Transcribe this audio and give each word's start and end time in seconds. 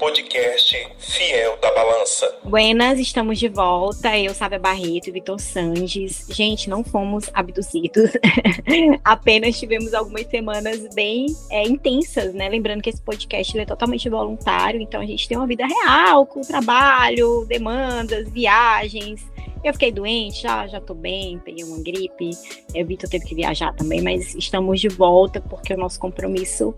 podcast 0.00 0.88
Fiel 0.98 1.58
da 1.60 1.70
Balança. 1.74 2.34
Buenas, 2.42 2.98
estamos 2.98 3.38
de 3.38 3.48
volta. 3.48 4.16
Eu, 4.16 4.32
Sábia 4.32 4.58
Barreto 4.58 5.08
e 5.08 5.10
Vitor 5.10 5.38
Sandes. 5.38 6.26
Gente, 6.30 6.70
não 6.70 6.82
fomos 6.82 7.28
abduzidos. 7.34 8.10
Apenas 9.04 9.60
tivemos 9.60 9.92
algumas 9.92 10.26
semanas 10.28 10.88
bem 10.94 11.26
é, 11.50 11.64
intensas, 11.64 12.32
né? 12.32 12.48
Lembrando 12.48 12.80
que 12.80 12.88
esse 12.88 13.02
podcast 13.02 13.58
é 13.58 13.66
totalmente 13.66 14.08
voluntário, 14.08 14.80
então 14.80 15.02
a 15.02 15.06
gente 15.06 15.28
tem 15.28 15.36
uma 15.36 15.46
vida 15.46 15.66
real, 15.66 16.24
com 16.24 16.40
trabalho, 16.40 17.44
demandas, 17.46 18.26
viagens 18.30 19.22
eu 19.62 19.74
fiquei 19.74 19.92
doente, 19.92 20.42
já, 20.42 20.66
já 20.66 20.80
tô 20.80 20.94
bem, 20.94 21.38
peguei 21.38 21.64
uma 21.64 21.78
gripe. 21.82 22.30
O 22.74 22.86
Vitor 22.86 23.10
teve 23.10 23.26
que 23.26 23.34
viajar 23.34 23.74
também, 23.74 24.00
mas 24.00 24.34
estamos 24.34 24.80
de 24.80 24.88
volta 24.88 25.40
porque 25.40 25.74
o 25.74 25.76
nosso 25.76 26.00
compromisso 26.00 26.74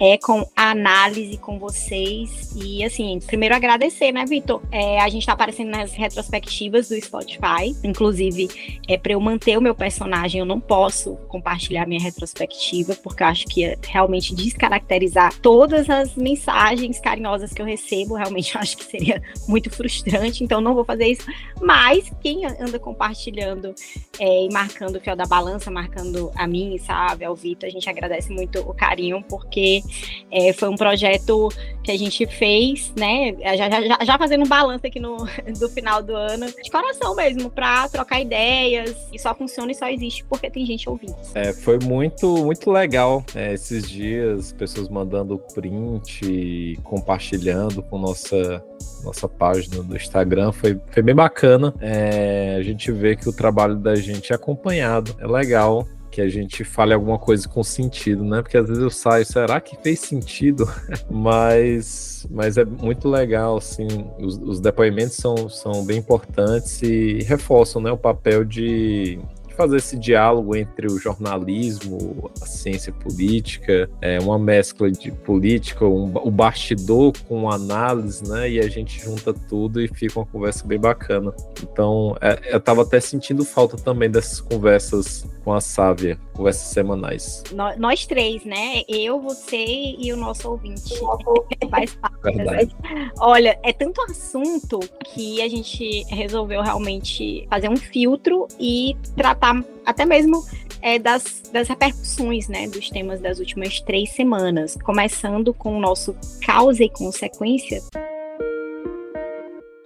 é 0.00 0.18
com 0.18 0.44
a 0.56 0.70
análise 0.70 1.36
com 1.38 1.58
vocês. 1.58 2.52
E 2.56 2.82
assim, 2.82 3.20
primeiro 3.24 3.54
agradecer, 3.54 4.10
né, 4.10 4.24
Vitor? 4.26 4.60
É, 4.72 5.00
a 5.00 5.08
gente 5.08 5.24
tá 5.24 5.32
aparecendo 5.32 5.70
nas 5.70 5.92
retrospectivas 5.92 6.88
do 6.88 7.00
Spotify. 7.00 7.74
Inclusive, 7.84 8.80
é, 8.88 8.98
para 8.98 9.12
eu 9.12 9.20
manter 9.20 9.56
o 9.56 9.62
meu 9.62 9.74
personagem, 9.74 10.40
eu 10.40 10.46
não 10.46 10.58
posso 10.58 11.14
compartilhar 11.28 11.86
minha 11.86 12.00
retrospectiva, 12.00 12.96
porque 12.96 13.22
eu 13.22 13.26
acho 13.28 13.46
que 13.46 13.60
ia 13.60 13.78
realmente 13.86 14.34
descaracterizar 14.34 15.38
todas 15.40 15.88
as 15.88 16.16
mensagens 16.16 16.98
carinhosas 16.98 17.52
que 17.52 17.62
eu 17.62 17.66
recebo. 17.66 18.14
Realmente 18.14 18.54
eu 18.56 18.60
acho 18.60 18.76
que 18.76 18.84
seria 18.84 19.22
muito 19.46 19.70
frustrante, 19.70 20.42
então 20.42 20.60
não 20.60 20.74
vou 20.74 20.84
fazer 20.84 21.06
isso. 21.06 21.26
Mas 21.60 22.03
quem 22.20 22.44
anda 22.46 22.78
compartilhando 22.78 23.74
é, 24.18 24.44
e 24.44 24.48
marcando 24.50 24.96
o 24.96 25.00
fiel 25.00 25.16
da 25.16 25.26
balança, 25.26 25.70
marcando 25.70 26.30
a 26.34 26.46
mim, 26.46 26.78
sabe, 26.78 27.24
ao 27.24 27.34
Vitor, 27.34 27.68
a 27.68 27.72
gente 27.72 27.88
agradece 27.88 28.32
muito 28.32 28.60
o 28.60 28.74
carinho, 28.74 29.22
porque 29.28 29.82
é, 30.30 30.52
foi 30.52 30.68
um 30.68 30.76
projeto 30.76 31.48
que 31.82 31.90
a 31.90 31.98
gente 31.98 32.26
fez, 32.26 32.92
né? 32.96 33.34
Já, 33.56 33.68
já, 33.68 34.04
já 34.04 34.18
fazendo 34.18 34.44
um 34.44 34.48
balanço 34.48 34.86
aqui 34.86 35.00
no, 35.00 35.16
do 35.58 35.68
final 35.68 36.02
do 36.02 36.14
ano, 36.14 36.46
de 36.46 36.70
coração 36.70 37.14
mesmo, 37.14 37.50
para 37.50 37.88
trocar 37.88 38.20
ideias, 38.20 38.96
e 39.12 39.18
só 39.18 39.34
funciona 39.34 39.72
e 39.72 39.74
só 39.74 39.88
existe 39.88 40.24
porque 40.24 40.50
tem 40.50 40.64
gente 40.64 40.88
ouvindo. 40.88 41.16
É, 41.34 41.52
foi 41.52 41.78
muito, 41.78 42.44
muito 42.44 42.70
legal 42.70 43.24
é, 43.34 43.52
esses 43.52 43.88
dias, 43.88 44.52
pessoas 44.52 44.88
mandando 44.88 45.38
print, 45.54 46.78
compartilhando 46.82 47.82
com 47.82 47.98
nossa, 47.98 48.64
nossa 49.02 49.28
página 49.28 49.82
do 49.82 49.96
Instagram, 49.96 50.52
foi, 50.52 50.80
foi 50.90 51.02
bem 51.02 51.14
bacana. 51.14 51.74
É, 51.80 51.93
é, 51.94 52.56
a 52.56 52.62
gente 52.62 52.90
vê 52.90 53.14
que 53.14 53.28
o 53.28 53.32
trabalho 53.32 53.76
da 53.76 53.94
gente 53.94 54.32
é 54.32 54.36
acompanhado. 54.36 55.14
É 55.18 55.26
legal 55.26 55.86
que 56.10 56.20
a 56.20 56.28
gente 56.28 56.62
fale 56.62 56.94
alguma 56.94 57.18
coisa 57.18 57.48
com 57.48 57.62
sentido, 57.62 58.24
né? 58.24 58.40
Porque 58.40 58.56
às 58.56 58.68
vezes 58.68 58.82
eu 58.82 58.90
saio, 58.90 59.24
será 59.24 59.60
que 59.60 59.76
fez 59.82 60.00
sentido? 60.00 60.68
mas, 61.10 62.26
mas 62.30 62.56
é 62.56 62.64
muito 62.64 63.08
legal, 63.08 63.56
assim, 63.56 63.86
os, 64.20 64.36
os 64.38 64.60
depoimentos 64.60 65.16
são, 65.16 65.48
são 65.48 65.84
bem 65.84 65.98
importantes 65.98 66.82
e 66.82 67.18
reforçam, 67.24 67.82
né, 67.82 67.90
o 67.90 67.96
papel 67.96 68.44
de 68.44 69.18
fazer 69.54 69.76
esse 69.76 69.98
diálogo 69.98 70.54
entre 70.56 70.86
o 70.86 70.98
jornalismo, 70.98 72.30
a 72.40 72.46
ciência 72.46 72.92
política, 72.92 73.88
é 74.00 74.18
uma 74.20 74.38
mescla 74.38 74.90
de 74.90 75.10
política, 75.10 75.84
um, 75.84 76.12
o 76.16 76.30
bastidor 76.30 77.12
com 77.28 77.50
análise, 77.50 78.28
né? 78.28 78.50
E 78.50 78.60
a 78.60 78.68
gente 78.68 79.00
junta 79.00 79.32
tudo 79.32 79.80
e 79.80 79.88
fica 79.88 80.18
uma 80.18 80.26
conversa 80.26 80.66
bem 80.66 80.78
bacana. 80.78 81.32
Então, 81.62 82.16
é, 82.20 82.52
eu 82.52 82.58
estava 82.58 82.82
até 82.82 83.00
sentindo 83.00 83.44
falta 83.44 83.76
também 83.76 84.10
dessas 84.10 84.40
conversas 84.40 85.24
com 85.44 85.52
a 85.52 85.60
Sávia, 85.60 86.18
conversas 86.32 86.68
semanais. 86.68 87.44
Nós, 87.52 87.78
nós 87.78 88.06
três, 88.06 88.44
né? 88.44 88.82
Eu, 88.88 89.20
você 89.20 89.64
e 89.98 90.12
o 90.12 90.16
nosso 90.16 90.50
ouvinte. 90.50 90.94
Faz 91.70 91.94
parte. 91.94 92.74
Olha, 93.20 93.58
é 93.62 93.72
tanto 93.72 94.00
assunto 94.02 94.80
que 95.12 95.42
a 95.42 95.48
gente 95.48 96.04
resolveu 96.08 96.62
realmente 96.62 97.46
fazer 97.50 97.68
um 97.68 97.76
filtro 97.76 98.48
e 98.58 98.96
tratar 99.16 99.43
tratar 99.44 99.62
até 99.84 100.06
mesmo 100.06 100.42
é, 100.80 100.98
das, 100.98 101.42
das 101.52 101.68
repercussões 101.68 102.48
né, 102.48 102.66
dos 102.66 102.88
temas 102.88 103.20
das 103.20 103.38
últimas 103.38 103.80
três 103.80 104.10
semanas, 104.10 104.76
começando 104.82 105.52
com 105.52 105.76
o 105.76 105.80
nosso 105.80 106.16
causa 106.44 106.82
e 106.82 106.88
consequência. 106.88 107.82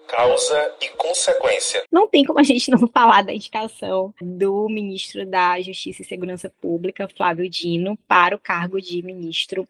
Causa 0.06 0.74
e 0.80 0.88
consequência. 0.96 1.82
Não 1.90 2.08
tem 2.08 2.24
como 2.24 2.38
a 2.38 2.42
gente 2.42 2.70
não 2.70 2.86
falar 2.88 3.22
da 3.22 3.34
indicação 3.34 4.14
do 4.20 4.68
ministro 4.68 5.26
da 5.26 5.60
Justiça 5.60 6.02
e 6.02 6.04
Segurança 6.04 6.52
Pública, 6.60 7.08
Flávio 7.16 7.48
Dino, 7.50 7.98
para 8.06 8.36
o 8.36 8.38
cargo 8.38 8.80
de 8.80 9.02
ministro 9.02 9.68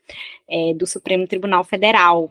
é, 0.48 0.75
do 0.75 0.87
Supremo 0.87 1.27
Tribunal 1.27 1.65
Federal. 1.65 2.31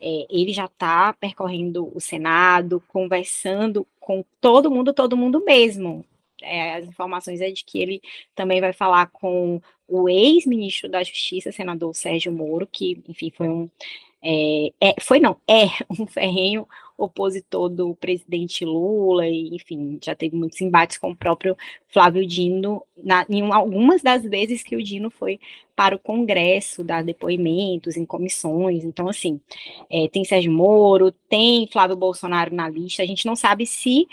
É, 0.00 0.26
ele 0.28 0.52
já 0.52 0.64
está 0.64 1.12
percorrendo 1.14 1.90
o 1.94 2.00
Senado, 2.00 2.82
conversando 2.88 3.86
com 4.00 4.24
todo 4.40 4.70
mundo, 4.70 4.92
todo 4.92 5.16
mundo 5.16 5.42
mesmo 5.44 6.04
é, 6.44 6.76
as 6.76 6.86
informações 6.86 7.40
é 7.40 7.50
de 7.50 7.64
que 7.64 7.78
ele 7.78 8.02
também 8.34 8.60
vai 8.60 8.72
falar 8.72 9.06
com 9.06 9.60
o 9.88 10.08
ex-ministro 10.08 10.88
da 10.88 11.02
Justiça, 11.02 11.52
senador 11.52 11.94
Sérgio 11.94 12.32
Moro, 12.32 12.66
que, 12.70 13.02
enfim, 13.08 13.32
foi 13.34 13.48
um. 13.48 13.70
É, 14.22 14.72
é, 14.80 14.94
foi 15.00 15.20
não, 15.20 15.36
é 15.48 15.64
um 15.90 16.06
ferrenho 16.06 16.66
opositor 16.96 17.68
do 17.68 17.94
presidente 17.94 18.64
Lula, 18.64 19.26
e, 19.26 19.54
enfim, 19.54 19.98
já 20.02 20.14
teve 20.14 20.36
muitos 20.36 20.60
embates 20.60 20.98
com 20.98 21.10
o 21.10 21.16
próprio 21.16 21.56
Flávio 21.88 22.26
Dino, 22.26 22.82
na, 22.96 23.26
em 23.28 23.52
algumas 23.52 24.02
das 24.02 24.22
vezes 24.22 24.62
que 24.62 24.76
o 24.76 24.82
Dino 24.82 25.10
foi 25.10 25.40
para 25.74 25.96
o 25.96 25.98
Congresso 25.98 26.84
dar 26.84 27.02
depoimentos 27.02 27.96
em 27.96 28.04
comissões. 28.04 28.84
Então, 28.84 29.08
assim, 29.08 29.40
é, 29.90 30.08
tem 30.08 30.24
Sérgio 30.24 30.52
Moro, 30.52 31.12
tem 31.28 31.68
Flávio 31.72 31.96
Bolsonaro 31.96 32.54
na 32.54 32.68
lista, 32.68 33.02
a 33.02 33.06
gente 33.06 33.26
não 33.26 33.34
sabe 33.34 33.66
se 33.66 34.06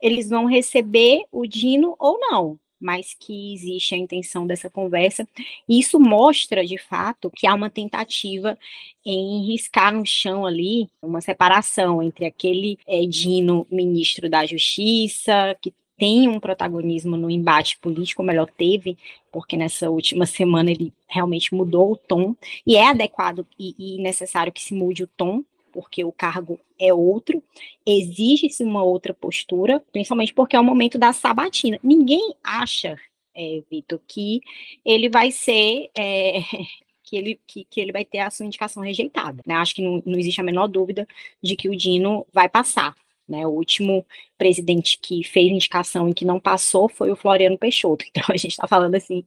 eles 0.00 0.28
vão 0.28 0.46
receber 0.46 1.24
o 1.32 1.46
Dino 1.46 1.96
ou 1.98 2.18
não 2.20 2.58
mas 2.80 3.14
que 3.18 3.54
existe 3.54 3.94
a 3.94 3.98
intenção 3.98 4.46
dessa 4.46 4.70
conversa. 4.70 5.26
E 5.68 5.78
isso 5.78 5.98
mostra, 5.98 6.64
de 6.64 6.78
fato, 6.78 7.30
que 7.30 7.46
há 7.46 7.54
uma 7.54 7.70
tentativa 7.70 8.58
em 9.04 9.46
riscar 9.46 9.92
no 9.92 10.04
chão 10.04 10.44
ali 10.46 10.88
uma 11.02 11.20
separação 11.20 12.02
entre 12.02 12.26
aquele 12.26 12.78
é, 12.86 13.04
Dino, 13.06 13.66
ministro 13.70 14.28
da 14.28 14.44
Justiça, 14.46 15.56
que 15.60 15.72
tem 15.98 16.28
um 16.28 16.38
protagonismo 16.38 17.16
no 17.16 17.28
embate 17.28 17.76
político, 17.78 18.22
ou 18.22 18.26
melhor, 18.26 18.48
teve, 18.56 18.96
porque 19.32 19.56
nessa 19.56 19.90
última 19.90 20.26
semana 20.26 20.70
ele 20.70 20.92
realmente 21.08 21.52
mudou 21.52 21.92
o 21.92 21.96
tom, 21.96 22.36
e 22.64 22.76
é 22.76 22.88
adequado 22.88 23.44
e, 23.58 23.74
e 23.76 24.00
necessário 24.00 24.52
que 24.52 24.62
se 24.62 24.72
mude 24.74 25.02
o 25.02 25.08
tom 25.08 25.42
porque 25.78 26.04
o 26.04 26.10
cargo 26.10 26.58
é 26.76 26.92
outro, 26.92 27.40
exige-se 27.86 28.64
uma 28.64 28.82
outra 28.82 29.14
postura, 29.14 29.78
principalmente 29.92 30.34
porque 30.34 30.56
é 30.56 30.60
o 30.60 30.64
momento 30.64 30.98
da 30.98 31.12
sabatina. 31.12 31.78
Ninguém 31.84 32.34
acha, 32.42 32.98
é, 33.32 33.62
Vitor, 33.70 34.00
que 34.04 34.40
ele 34.84 35.08
vai 35.08 35.30
ser. 35.30 35.88
É, 35.96 36.40
que 37.04 37.16
ele, 37.16 37.40
que, 37.46 37.64
que, 37.70 37.80
ele 37.80 37.92
vai 37.92 38.04
ter 38.04 38.18
a 38.18 38.28
sua 38.28 38.44
indicação 38.44 38.82
rejeitada. 38.82 39.40
Né? 39.46 39.54
Acho 39.54 39.76
que 39.76 39.82
não, 39.82 40.02
não 40.04 40.18
existe 40.18 40.40
a 40.40 40.44
menor 40.44 40.66
dúvida 40.66 41.06
de 41.40 41.54
que 41.54 41.68
o 41.68 41.76
Dino 41.76 42.26
vai 42.32 42.48
passar. 42.48 42.96
Né, 43.28 43.46
o 43.46 43.50
último 43.50 44.06
presidente 44.38 44.98
que 44.98 45.22
fez 45.22 45.52
indicação 45.52 46.08
e 46.08 46.14
que 46.14 46.24
não 46.24 46.40
passou 46.40 46.88
foi 46.88 47.10
o 47.10 47.16
Floriano 47.16 47.58
Peixoto. 47.58 48.04
Então 48.08 48.24
a 48.30 48.36
gente 48.38 48.52
está 48.52 48.66
falando 48.66 48.94
assim, 48.94 49.22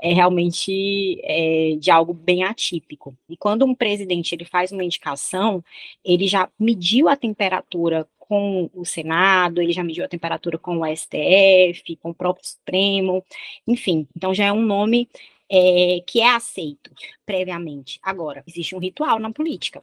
é 0.00 0.12
realmente 0.12 1.20
é, 1.24 1.76
de 1.76 1.90
algo 1.90 2.14
bem 2.14 2.44
atípico. 2.44 3.16
E 3.28 3.36
quando 3.36 3.64
um 3.64 3.74
presidente 3.74 4.34
ele 4.34 4.44
faz 4.44 4.70
uma 4.70 4.84
indicação, 4.84 5.64
ele 6.04 6.28
já 6.28 6.48
mediu 6.58 7.08
a 7.08 7.16
temperatura 7.16 8.06
com 8.18 8.70
o 8.72 8.84
Senado, 8.84 9.60
ele 9.60 9.72
já 9.72 9.82
mediu 9.82 10.04
a 10.04 10.08
temperatura 10.08 10.56
com 10.56 10.78
o 10.78 10.96
STF, 10.96 11.96
com 11.96 12.10
o 12.10 12.14
próprio 12.14 12.46
Supremo, 12.46 13.24
enfim. 13.66 14.06
Então 14.16 14.32
já 14.32 14.44
é 14.44 14.52
um 14.52 14.62
nome 14.62 15.08
é, 15.50 16.00
que 16.06 16.20
é 16.20 16.30
aceito 16.34 16.92
previamente. 17.26 17.98
Agora, 18.02 18.44
existe 18.46 18.76
um 18.76 18.78
ritual 18.78 19.18
na 19.18 19.32
política. 19.32 19.82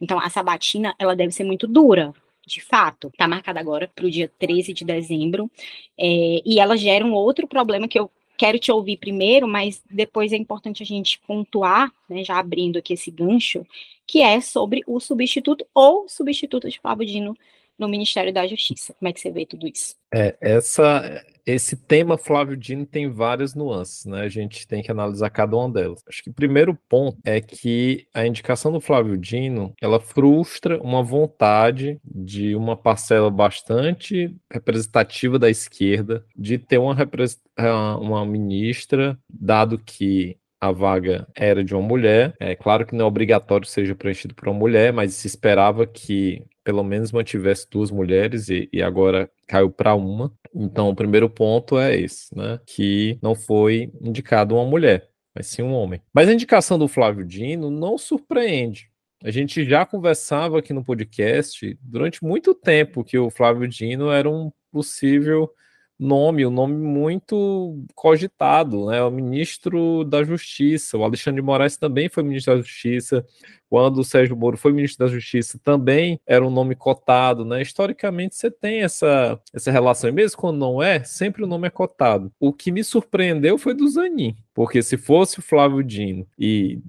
Então, 0.00 0.18
a 0.20 0.30
sabatina, 0.30 0.94
ela 0.98 1.16
deve 1.16 1.32
ser 1.32 1.42
muito 1.42 1.66
dura, 1.66 2.14
de 2.48 2.60
fato, 2.60 3.08
está 3.08 3.28
marcada 3.28 3.60
agora 3.60 3.90
para 3.94 4.06
o 4.06 4.10
dia 4.10 4.32
13 4.38 4.72
de 4.72 4.84
dezembro, 4.84 5.50
é, 5.96 6.42
e 6.44 6.58
ela 6.58 6.76
gera 6.76 7.04
um 7.04 7.12
outro 7.12 7.46
problema 7.46 7.86
que 7.86 7.98
eu 7.98 8.10
quero 8.36 8.58
te 8.58 8.72
ouvir 8.72 8.96
primeiro, 8.96 9.46
mas 9.46 9.82
depois 9.90 10.32
é 10.32 10.36
importante 10.36 10.82
a 10.82 10.86
gente 10.86 11.20
pontuar, 11.26 11.92
né, 12.08 12.24
já 12.24 12.38
abrindo 12.38 12.78
aqui 12.78 12.94
esse 12.94 13.10
gancho, 13.10 13.66
que 14.06 14.22
é 14.22 14.40
sobre 14.40 14.82
o 14.86 14.98
substituto 14.98 15.66
ou 15.74 16.08
substituta 16.08 16.68
de 16.68 16.80
Flávio 16.80 17.06
Dino 17.06 17.36
no 17.78 17.88
Ministério 17.88 18.32
da 18.32 18.46
Justiça. 18.46 18.94
Como 18.98 19.08
é 19.08 19.12
que 19.12 19.20
você 19.20 19.30
vê 19.30 19.46
tudo 19.46 19.66
isso? 19.66 19.94
É, 20.12 20.36
essa, 20.40 21.22
esse 21.46 21.76
tema 21.76 22.18
Flávio 22.18 22.56
Dino 22.56 22.84
tem 22.84 23.10
várias 23.10 23.54
nuances, 23.54 24.04
né? 24.04 24.22
A 24.22 24.28
gente 24.28 24.66
tem 24.66 24.82
que 24.82 24.90
analisar 24.90 25.30
cada 25.30 25.56
uma 25.56 25.70
delas. 25.70 26.02
Acho 26.08 26.22
que 26.22 26.30
o 26.30 26.34
primeiro 26.34 26.76
ponto 26.88 27.18
é 27.24 27.40
que 27.40 28.06
a 28.12 28.26
indicação 28.26 28.72
do 28.72 28.80
Flávio 28.80 29.16
Dino, 29.16 29.72
ela 29.80 30.00
frustra 30.00 30.80
uma 30.82 31.02
vontade 31.02 32.00
de 32.04 32.56
uma 32.56 32.76
parcela 32.76 33.30
bastante 33.30 34.34
representativa 34.50 35.38
da 35.38 35.48
esquerda 35.48 36.24
de 36.36 36.58
ter 36.58 36.78
uma, 36.78 36.96
uma 37.98 38.26
ministra, 38.26 39.18
dado 39.28 39.78
que 39.78 40.36
a 40.60 40.72
vaga 40.72 41.26
era 41.34 41.62
de 41.62 41.74
uma 41.74 41.86
mulher. 41.86 42.34
É 42.40 42.54
claro 42.54 42.84
que 42.84 42.94
não 42.94 43.04
é 43.04 43.08
obrigatório 43.08 43.66
que 43.66 43.72
seja 43.72 43.94
preenchido 43.94 44.34
por 44.34 44.48
uma 44.48 44.58
mulher, 44.58 44.92
mas 44.92 45.14
se 45.14 45.26
esperava 45.26 45.86
que 45.86 46.42
pelo 46.68 46.84
menos 46.84 47.12
mantivesse 47.12 47.66
duas 47.70 47.90
mulheres 47.90 48.50
e, 48.50 48.68
e 48.70 48.82
agora 48.82 49.30
caiu 49.46 49.70
para 49.70 49.94
uma. 49.94 50.30
Então, 50.54 50.90
o 50.90 50.94
primeiro 50.94 51.30
ponto 51.30 51.78
é 51.78 51.98
esse, 51.98 52.36
né? 52.36 52.60
Que 52.66 53.18
não 53.22 53.34
foi 53.34 53.90
indicado 54.02 54.54
uma 54.54 54.66
mulher, 54.66 55.08
mas 55.34 55.46
sim 55.46 55.62
um 55.62 55.72
homem. 55.72 56.02
Mas 56.12 56.28
a 56.28 56.32
indicação 56.34 56.78
do 56.78 56.86
Flávio 56.86 57.24
Dino 57.24 57.70
não 57.70 57.96
surpreende. 57.96 58.90
A 59.24 59.30
gente 59.30 59.64
já 59.64 59.86
conversava 59.86 60.58
aqui 60.58 60.74
no 60.74 60.84
podcast 60.84 61.74
durante 61.80 62.22
muito 62.22 62.54
tempo 62.54 63.02
que 63.02 63.16
o 63.16 63.30
Flávio 63.30 63.66
Dino 63.66 64.10
era 64.10 64.28
um 64.28 64.52
possível 64.70 65.50
nome, 65.98 66.46
um 66.46 66.50
nome 66.50 66.76
muito 66.76 67.84
cogitado, 67.94 68.86
né? 68.86 69.02
O 69.02 69.10
ministro 69.10 70.04
da 70.04 70.22
Justiça, 70.22 70.96
o 70.96 71.04
Alexandre 71.04 71.40
de 71.40 71.46
Moraes 71.46 71.76
também 71.76 72.08
foi 72.08 72.22
ministro 72.22 72.54
da 72.54 72.62
Justiça, 72.62 73.26
quando 73.68 73.98
o 73.98 74.04
Sérgio 74.04 74.36
Moro 74.36 74.56
foi 74.56 74.72
ministro 74.72 75.04
da 75.04 75.12
Justiça, 75.12 75.60
também 75.62 76.20
era 76.26 76.46
um 76.46 76.50
nome 76.50 76.74
cotado, 76.74 77.44
né? 77.44 77.60
Historicamente 77.60 78.36
você 78.36 78.50
tem 78.50 78.82
essa, 78.82 79.38
essa 79.52 79.70
relação, 79.70 80.08
e 80.08 80.12
mesmo 80.12 80.38
quando 80.38 80.58
não 80.58 80.82
é, 80.82 81.02
sempre 81.04 81.42
o 81.44 81.46
nome 81.46 81.66
é 81.66 81.70
cotado. 81.70 82.32
O 82.40 82.52
que 82.52 82.72
me 82.72 82.82
surpreendeu 82.82 83.58
foi 83.58 83.74
do 83.74 83.88
Zanin, 83.88 84.36
porque 84.54 84.82
se 84.82 84.96
fosse 84.96 85.38
o 85.38 85.42
Flávio 85.42 85.82
Dino 85.82 86.26
e 86.38 86.80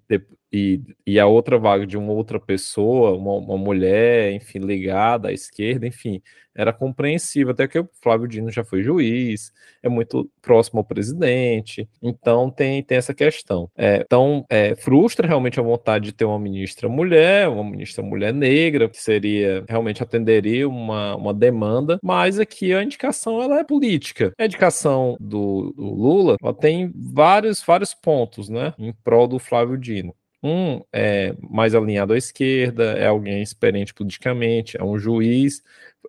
e, 0.52 0.82
e 1.06 1.20
a 1.20 1.28
outra 1.28 1.58
vaga 1.60 1.86
de 1.86 1.98
uma 1.98 2.12
outra 2.12 2.40
pessoa, 2.40 3.16
uma, 3.16 3.34
uma 3.34 3.58
mulher, 3.58 4.34
enfim, 4.34 4.60
ligada 4.60 5.30
à 5.30 5.34
esquerda, 5.34 5.86
enfim, 5.86 6.22
era 6.56 6.74
compreensível, 6.74 7.52
até 7.52 7.68
que 7.68 7.80
o 7.80 7.90
Flávio 8.02 8.28
Dino 8.28 8.52
já 8.52 8.64
foi 8.64 8.84
juiz, 8.84 9.54
é 9.82 9.88
muito 9.88 10.30
próximo 10.42 10.80
ao 10.80 10.84
presidente, 10.84 11.88
então 12.02 12.50
tem, 12.50 12.84
tem 12.84 12.98
essa 12.98 13.14
questão. 13.14 13.70
É, 13.78 14.02
então, 14.06 14.46
é, 14.50 14.76
frustra 14.76 15.28
realmente 15.28 15.60
a 15.60 15.64
vontade 15.64 16.06
de 16.06 16.14
ter 16.14 16.26
uma 16.26 16.40
ministra 16.40 16.90
mulher, 16.90 17.48
uma 17.48 17.64
ministra 17.64 18.04
mulher 18.04 18.34
negra, 18.34 18.90
que 18.90 19.02
seria, 19.02 19.64
realmente 19.70 20.04
atenderia 20.04 20.68
uma, 20.68 21.16
uma 21.16 21.34
demanda, 21.34 22.00
mas 22.04 22.40
aqui 22.40 22.74
a 22.74 22.84
indicação 22.84 23.42
ela 23.42 23.60
é 23.60 23.64
política. 23.64 24.34
A 24.38 24.46
indicação 24.46 25.16
do, 25.20 25.72
do 25.78 25.84
Lula 25.84 26.36
ela 26.42 26.54
tem 26.54 26.92
vários, 26.94 27.64
vários 27.64 27.94
pontos, 27.94 28.50
né, 28.50 28.74
em 28.78 28.92
prol 29.04 29.28
do 29.28 29.40
Flávio 29.40 29.78
Dino. 29.78 30.14
Um 30.42 30.82
é 30.94 31.36
mais 31.42 31.76
alinhado 31.76 32.14
à 32.14 32.18
esquerda, 32.18 32.94
é 32.94 33.08
alguém 33.08 33.42
experiente 33.42 33.94
politicamente, 33.94 34.78
é 34.80 34.84
um 34.84 34.98
juiz, 34.98 35.62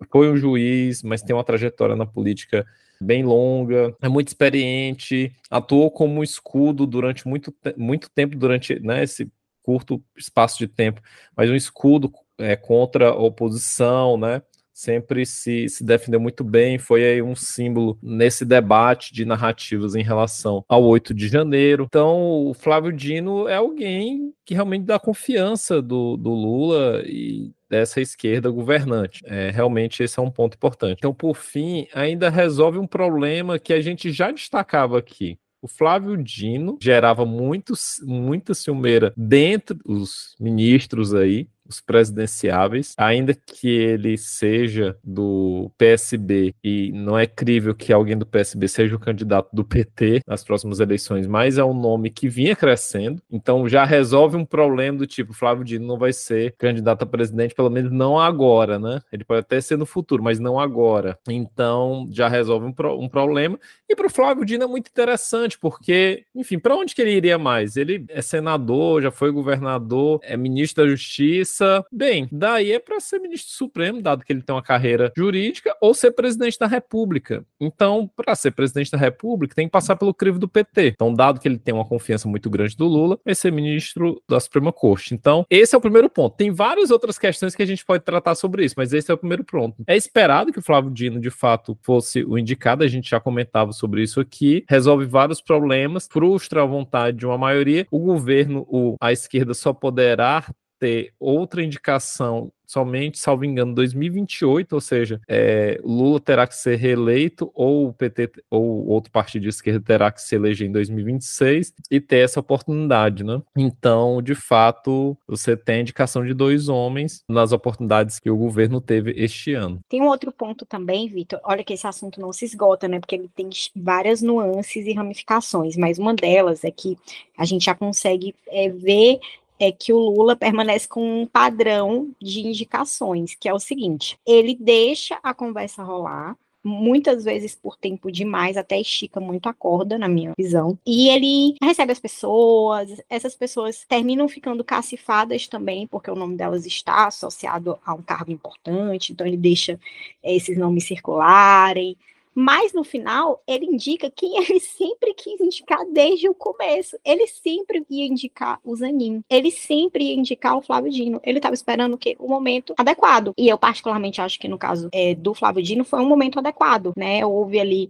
foi 0.09 0.31
um 0.31 0.37
juiz, 0.37 1.03
mas 1.03 1.21
tem 1.21 1.35
uma 1.35 1.43
trajetória 1.43 1.95
na 1.95 2.05
política 2.05 2.65
bem 3.01 3.23
longa, 3.23 3.95
é 4.01 4.07
muito 4.07 4.29
experiente, 4.29 5.35
atuou 5.49 5.91
como 5.91 6.23
escudo 6.23 6.85
durante 6.85 7.27
muito, 7.27 7.53
muito 7.75 8.09
tempo, 8.09 8.37
durante 8.37 8.79
né, 8.79 9.03
esse 9.03 9.29
curto 9.63 10.03
espaço 10.15 10.59
de 10.59 10.67
tempo, 10.67 11.01
mas 11.35 11.49
um 11.49 11.55
escudo 11.55 12.11
é, 12.37 12.55
contra 12.55 13.09
a 13.09 13.15
oposição, 13.15 14.17
né? 14.17 14.41
Sempre 14.73 15.25
se, 15.25 15.67
se 15.69 15.83
defendeu 15.83 16.19
muito 16.19 16.43
bem, 16.43 16.77
foi 16.77 17.03
aí 17.03 17.21
um 17.21 17.35
símbolo 17.35 17.97
nesse 18.01 18.45
debate 18.45 19.13
de 19.13 19.25
narrativas 19.25 19.95
em 19.95 20.03
relação 20.03 20.63
ao 20.67 20.83
8 20.83 21.13
de 21.13 21.27
janeiro. 21.27 21.85
Então, 21.87 22.47
o 22.47 22.53
Flávio 22.53 22.91
Dino 22.91 23.47
é 23.47 23.55
alguém 23.55 24.33
que 24.45 24.53
realmente 24.53 24.85
dá 24.85 24.99
confiança 24.99 25.81
do, 25.81 26.17
do 26.17 26.31
Lula 26.31 27.03
e 27.05 27.51
dessa 27.69 28.01
esquerda 28.01 28.49
governante. 28.49 29.21
É, 29.25 29.49
realmente 29.49 30.03
esse 30.03 30.19
é 30.19 30.21
um 30.21 30.29
ponto 30.29 30.55
importante. 30.55 30.97
Então, 30.97 31.13
por 31.13 31.35
fim, 31.35 31.87
ainda 31.93 32.29
resolve 32.29 32.77
um 32.77 32.87
problema 32.87 33.57
que 33.57 33.71
a 33.71 33.79
gente 33.79 34.11
já 34.11 34.29
destacava 34.29 34.99
aqui. 34.99 35.37
O 35.61 35.67
Flávio 35.67 36.17
Dino 36.17 36.77
gerava 36.81 37.23
muito, 37.23 37.73
muita 38.01 38.53
ciumeira 38.55 39.13
dentro 39.15 39.77
dos 39.85 40.35
ministros 40.39 41.13
aí, 41.13 41.47
os 41.71 41.81
presidenciáveis, 41.81 42.93
ainda 42.97 43.33
que 43.33 43.69
ele 43.69 44.17
seja 44.17 44.97
do 45.03 45.71
PSB 45.77 46.53
e 46.63 46.91
não 46.93 47.17
é 47.17 47.25
crível 47.25 47.73
que 47.73 47.91
alguém 47.91 48.17
do 48.17 48.25
PSB 48.25 48.67
seja 48.67 48.95
o 48.95 48.99
candidato 48.99 49.49
do 49.53 49.63
PT 49.63 50.21
nas 50.27 50.43
próximas 50.43 50.79
eleições, 50.79 51.27
mas 51.27 51.57
é 51.57 51.63
um 51.63 51.73
nome 51.73 52.09
que 52.09 52.29
vinha 52.29 52.55
crescendo, 52.55 53.21
então 53.31 53.67
já 53.67 53.83
resolve 53.83 54.37
um 54.37 54.45
problema 54.45 54.97
do 54.97 55.07
tipo 55.07 55.33
Flávio 55.33 55.63
Dino 55.63 55.87
não 55.87 55.97
vai 55.97 56.13
ser 56.13 56.53
candidato 56.57 57.03
a 57.03 57.05
presidente, 57.05 57.55
pelo 57.55 57.69
menos 57.69 57.91
não 57.91 58.19
agora, 58.19 58.77
né? 58.77 59.01
Ele 59.11 59.23
pode 59.23 59.39
até 59.39 59.59
ser 59.59 59.77
no 59.77 59.85
futuro, 59.85 60.23
mas 60.23 60.39
não 60.39 60.59
agora. 60.59 61.17
Então 61.27 62.07
já 62.11 62.27
resolve 62.27 62.67
um, 62.67 62.73
pro, 62.73 62.99
um 62.99 63.09
problema. 63.09 63.59
E 63.89 63.95
para 63.95 64.07
o 64.07 64.09
Flávio 64.09 64.45
Dino 64.45 64.63
é 64.63 64.67
muito 64.67 64.89
interessante, 64.89 65.57
porque, 65.57 66.25
enfim, 66.35 66.59
para 66.59 66.75
onde 66.75 66.93
que 66.93 67.01
ele 67.01 67.13
iria 67.13 67.37
mais? 67.37 67.75
Ele 67.75 68.05
é 68.09 68.21
senador, 68.21 69.01
já 69.01 69.11
foi 69.11 69.31
governador, 69.31 70.19
é 70.23 70.37
ministro 70.37 70.83
da 70.83 70.89
Justiça 70.89 71.60
bem, 71.91 72.27
daí 72.31 72.71
é 72.71 72.79
para 72.79 72.99
ser 72.99 73.19
ministro 73.19 73.51
supremo, 73.51 74.01
dado 74.01 74.23
que 74.23 74.31
ele 74.31 74.41
tem 74.41 74.55
uma 74.55 74.61
carreira 74.61 75.11
jurídica, 75.15 75.75
ou 75.81 75.93
ser 75.93 76.11
presidente 76.11 76.57
da 76.57 76.67
República. 76.67 77.45
Então, 77.59 78.09
para 78.15 78.35
ser 78.35 78.51
presidente 78.51 78.91
da 78.91 78.97
República, 78.97 79.55
tem 79.55 79.67
que 79.67 79.71
passar 79.71 79.95
pelo 79.95 80.13
crivo 80.13 80.39
do 80.39 80.47
PT. 80.47 80.87
Então, 80.87 81.13
dado 81.13 81.39
que 81.39 81.47
ele 81.47 81.57
tem 81.57 81.73
uma 81.73 81.85
confiança 81.85 82.27
muito 82.27 82.49
grande 82.49 82.75
do 82.75 82.85
Lula, 82.85 83.19
vai 83.23 83.35
ser 83.35 83.51
ministro 83.51 84.21
da 84.27 84.39
Suprema 84.39 84.71
Corte. 84.71 85.13
Então, 85.13 85.45
esse 85.49 85.75
é 85.75 85.77
o 85.77 85.81
primeiro 85.81 86.09
ponto. 86.09 86.35
Tem 86.35 86.51
várias 86.51 86.91
outras 86.91 87.17
questões 87.17 87.55
que 87.55 87.63
a 87.63 87.65
gente 87.65 87.85
pode 87.85 88.03
tratar 88.03 88.35
sobre 88.35 88.65
isso, 88.65 88.75
mas 88.77 88.93
esse 88.93 89.11
é 89.11 89.13
o 89.13 89.17
primeiro 89.17 89.43
ponto. 89.43 89.83
É 89.87 89.95
esperado 89.95 90.51
que 90.51 90.59
o 90.59 90.63
Flávio 90.63 90.91
Dino, 90.91 91.19
de 91.19 91.29
fato, 91.29 91.77
fosse 91.81 92.23
o 92.23 92.37
indicado, 92.37 92.83
a 92.83 92.87
gente 92.87 93.09
já 93.09 93.19
comentava 93.19 93.71
sobre 93.71 94.03
isso 94.03 94.19
aqui, 94.19 94.63
resolve 94.67 95.05
vários 95.05 95.41
problemas, 95.41 96.07
frustra 96.09 96.63
a 96.63 96.65
vontade 96.65 97.17
de 97.17 97.25
uma 97.25 97.37
maioria. 97.37 97.87
O 97.91 97.99
governo, 97.99 98.65
o, 98.69 98.95
a 98.99 99.11
esquerda 99.11 99.53
só 99.53 99.73
poderá 99.73 100.45
ter 100.81 101.13
outra 101.19 101.63
indicação 101.63 102.51
somente, 102.65 103.19
salvo 103.19 103.43
engano, 103.43 103.75
2028, 103.75 104.73
ou 104.73 104.81
seja, 104.81 105.19
é, 105.27 105.79
Lula 105.83 106.21
terá 106.21 106.47
que 106.47 106.55
ser 106.55 106.77
reeleito 106.77 107.51
ou 107.53 107.89
o 107.89 107.93
PT 107.93 108.31
ou 108.49 108.87
outro 108.87 109.11
partido 109.11 109.43
de 109.43 109.49
esquerda 109.49 109.81
terá 109.85 110.09
que 110.09 110.21
se 110.21 110.35
eleger 110.35 110.69
em 110.69 110.71
2026 110.71 111.73
e 111.91 111.99
ter 111.99 112.19
essa 112.19 112.39
oportunidade, 112.39 113.25
né? 113.25 113.41
Então, 113.57 114.21
de 114.21 114.33
fato, 114.33 115.17
você 115.27 115.57
tem 115.57 115.75
a 115.75 115.81
indicação 115.81 116.25
de 116.25 116.33
dois 116.33 116.69
homens 116.69 117.25
nas 117.27 117.51
oportunidades 117.51 118.19
que 118.19 118.29
o 118.29 118.37
governo 118.37 118.79
teve 118.79 119.11
este 119.17 119.53
ano. 119.53 119.81
Tem 119.89 120.01
um 120.01 120.07
outro 120.07 120.31
ponto 120.31 120.65
também, 120.65 121.09
Vitor. 121.09 121.41
Olha 121.43 121.65
que 121.65 121.73
esse 121.73 121.85
assunto 121.85 122.21
não 122.21 122.31
se 122.31 122.45
esgota, 122.45 122.87
né? 122.87 123.01
Porque 123.01 123.15
ele 123.15 123.29
tem 123.35 123.49
várias 123.75 124.21
nuances 124.21 124.87
e 124.87 124.93
ramificações, 124.93 125.75
mas 125.75 125.99
uma 125.99 126.13
delas 126.13 126.63
é 126.63 126.71
que 126.71 126.97
a 127.37 127.43
gente 127.43 127.65
já 127.65 127.75
consegue 127.75 128.33
é, 128.47 128.69
ver 128.69 129.19
é 129.63 129.71
que 129.71 129.93
o 129.93 129.99
Lula 129.99 130.35
permanece 130.35 130.87
com 130.87 131.21
um 131.21 131.25
padrão 131.25 132.11
de 132.21 132.41
indicações, 132.41 133.35
que 133.35 133.47
é 133.47 133.53
o 133.53 133.59
seguinte: 133.59 134.17
ele 134.25 134.55
deixa 134.55 135.19
a 135.23 135.33
conversa 135.33 135.83
rolar, 135.83 136.37
muitas 136.63 137.23
vezes 137.23 137.55
por 137.55 137.75
tempo 137.75 138.11
demais, 138.11 138.57
até 138.57 138.79
estica 138.79 139.19
muito 139.19 139.47
a 139.47 139.53
corda, 139.53 139.97
na 139.97 140.07
minha 140.07 140.33
visão. 140.37 140.77
E 140.85 141.09
ele 141.09 141.55
recebe 141.61 141.91
as 141.91 141.99
pessoas, 141.99 143.01
essas 143.09 143.35
pessoas 143.35 143.85
terminam 143.87 144.27
ficando 144.27 144.63
cacifadas 144.63 145.47
também, 145.47 145.87
porque 145.87 146.11
o 146.11 146.15
nome 146.15 146.35
delas 146.35 146.65
está 146.65 147.07
associado 147.07 147.79
a 147.85 147.93
um 147.93 148.01
cargo 148.01 148.31
importante, 148.31 149.11
então 149.11 149.25
ele 149.25 149.37
deixa 149.37 149.79
esses 150.23 150.57
nomes 150.57 150.85
circularem. 150.85 151.97
Mas 152.33 152.73
no 152.73 152.83
final, 152.83 153.41
ele 153.45 153.65
indica 153.65 154.09
quem 154.09 154.37
ele 154.43 154.59
sempre 154.59 155.13
quis 155.13 155.39
indicar 155.39 155.85
desde 155.91 156.29
o 156.29 156.33
começo. 156.33 156.97
Ele 157.03 157.27
sempre 157.27 157.85
ia 157.89 158.05
indicar 158.05 158.59
o 158.63 158.75
Zanin. 158.75 159.23
Ele 159.29 159.51
sempre 159.51 160.05
ia 160.05 160.15
indicar 160.15 160.57
o 160.57 160.61
Flávio 160.61 160.91
Dino. 160.91 161.19
Ele 161.23 161.39
estava 161.39 161.53
esperando 161.53 161.99
o 162.19 162.27
momento 162.27 162.73
adequado. 162.77 163.33
E 163.37 163.49
eu, 163.49 163.57
particularmente, 163.57 164.21
acho 164.21 164.39
que 164.39 164.47
no 164.47 164.57
caso 164.57 164.89
é, 164.91 165.13
do 165.15 165.33
Flávio 165.33 165.61
Dino, 165.63 165.83
foi 165.83 165.99
um 165.99 166.07
momento 166.07 166.39
adequado, 166.39 166.93
né? 166.97 167.25
Houve 167.25 167.59
ali 167.59 167.89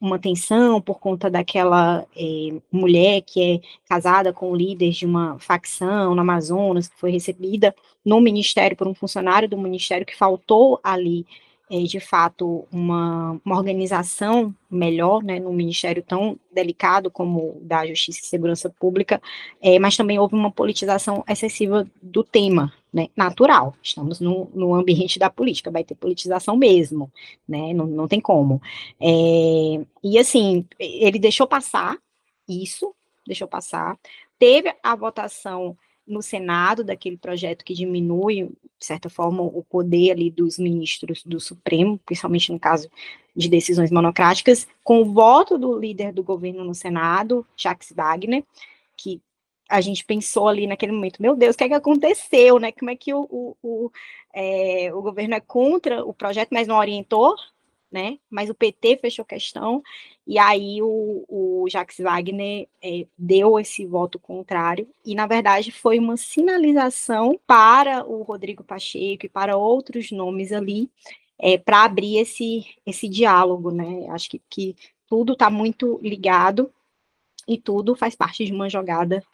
uma 0.00 0.18
tensão 0.18 0.80
por 0.80 1.00
conta 1.00 1.28
daquela 1.28 2.06
é, 2.16 2.60
mulher 2.70 3.20
que 3.22 3.42
é 3.42 3.60
casada 3.88 4.32
com 4.32 4.52
o 4.52 4.56
líder 4.56 4.90
de 4.90 5.04
uma 5.04 5.38
facção 5.40 6.14
no 6.14 6.20
Amazonas, 6.20 6.88
que 6.88 6.98
foi 6.98 7.10
recebida 7.10 7.74
no 8.04 8.20
ministério 8.20 8.76
por 8.76 8.86
um 8.86 8.94
funcionário 8.94 9.48
do 9.48 9.58
ministério 9.58 10.06
que 10.06 10.16
faltou 10.16 10.78
ali 10.84 11.26
é, 11.70 11.82
de 11.82 12.00
fato 12.00 12.66
uma, 12.72 13.40
uma 13.44 13.56
organização 13.56 14.54
melhor, 14.70 15.22
né, 15.22 15.38
num 15.38 15.52
ministério 15.52 16.02
tão 16.02 16.38
delicado 16.52 17.10
como 17.10 17.56
o 17.56 17.60
da 17.62 17.86
Justiça 17.86 18.20
e 18.22 18.26
Segurança 18.26 18.70
Pública, 18.70 19.20
é, 19.60 19.78
mas 19.78 19.96
também 19.96 20.18
houve 20.18 20.34
uma 20.34 20.50
politização 20.50 21.24
excessiva 21.28 21.86
do 22.02 22.24
tema, 22.24 22.72
né, 22.92 23.08
natural, 23.16 23.74
estamos 23.82 24.20
no, 24.20 24.50
no 24.54 24.74
ambiente 24.74 25.18
da 25.18 25.28
política, 25.28 25.70
vai 25.70 25.84
ter 25.84 25.94
politização 25.94 26.56
mesmo, 26.56 27.10
né, 27.46 27.72
não, 27.74 27.86
não 27.86 28.08
tem 28.08 28.20
como. 28.20 28.60
É, 29.00 29.84
e 30.02 30.18
assim, 30.18 30.64
ele 30.78 31.18
deixou 31.18 31.46
passar 31.46 31.98
isso, 32.48 32.94
deixou 33.26 33.46
passar, 33.46 33.98
teve 34.38 34.74
a 34.82 34.96
votação 34.96 35.76
no 36.08 36.22
Senado 36.22 36.82
daquele 36.82 37.16
projeto 37.16 37.64
que 37.64 37.74
diminui, 37.74 38.50
de 38.78 38.86
certa 38.86 39.10
forma, 39.10 39.42
o 39.42 39.62
poder 39.62 40.12
ali 40.12 40.30
dos 40.30 40.58
ministros 40.58 41.22
do 41.24 41.38
Supremo, 41.38 42.00
principalmente 42.04 42.52
no 42.52 42.58
caso 42.58 42.88
de 43.36 43.48
decisões 43.48 43.90
monocráticas, 43.90 44.66
com 44.82 45.02
o 45.02 45.12
voto 45.12 45.58
do 45.58 45.78
líder 45.78 46.12
do 46.12 46.22
governo 46.22 46.64
no 46.64 46.74
Senado, 46.74 47.46
Jacques 47.56 47.92
Wagner, 47.94 48.44
que 48.96 49.20
a 49.68 49.80
gente 49.80 50.04
pensou 50.04 50.48
ali 50.48 50.66
naquele 50.66 50.92
momento, 50.92 51.20
meu 51.20 51.36
Deus, 51.36 51.54
o 51.54 51.58
que 51.58 51.64
é 51.64 51.68
que 51.68 51.74
aconteceu, 51.74 52.58
né? 52.58 52.72
Como 52.72 52.90
é 52.90 52.96
que 52.96 53.12
o, 53.12 53.20
o, 53.30 53.56
o, 53.62 53.90
é, 54.34 54.92
o 54.94 55.02
governo 55.02 55.34
é 55.34 55.40
contra 55.40 56.04
o 56.04 56.14
projeto, 56.14 56.48
mas 56.50 56.66
não 56.66 56.78
orientou, 56.78 57.36
né? 57.90 58.18
Mas 58.30 58.50
o 58.50 58.54
PT 58.54 58.98
fechou 58.98 59.24
questão, 59.24 59.82
e 60.26 60.38
aí 60.38 60.80
o, 60.82 61.24
o 61.28 61.68
Jacques 61.68 61.98
Wagner 61.98 62.68
é, 62.82 63.06
deu 63.16 63.58
esse 63.58 63.86
voto 63.86 64.18
contrário, 64.18 64.88
e 65.04 65.14
na 65.14 65.26
verdade 65.26 65.72
foi 65.72 65.98
uma 65.98 66.16
sinalização 66.16 67.38
para 67.46 68.04
o 68.04 68.22
Rodrigo 68.22 68.62
Pacheco 68.62 69.26
e 69.26 69.28
para 69.28 69.56
outros 69.56 70.10
nomes 70.10 70.52
ali, 70.52 70.90
é, 71.38 71.56
para 71.56 71.84
abrir 71.84 72.18
esse, 72.18 72.66
esse 72.84 73.08
diálogo, 73.08 73.70
né? 73.70 74.06
Acho 74.10 74.30
que, 74.30 74.42
que 74.50 74.76
tudo 75.06 75.32
está 75.32 75.48
muito 75.48 75.98
ligado 76.02 76.72
e 77.46 77.56
tudo 77.56 77.96
faz 77.96 78.14
parte 78.14 78.44
de 78.44 78.52
uma 78.52 78.68
jogada 78.68 79.24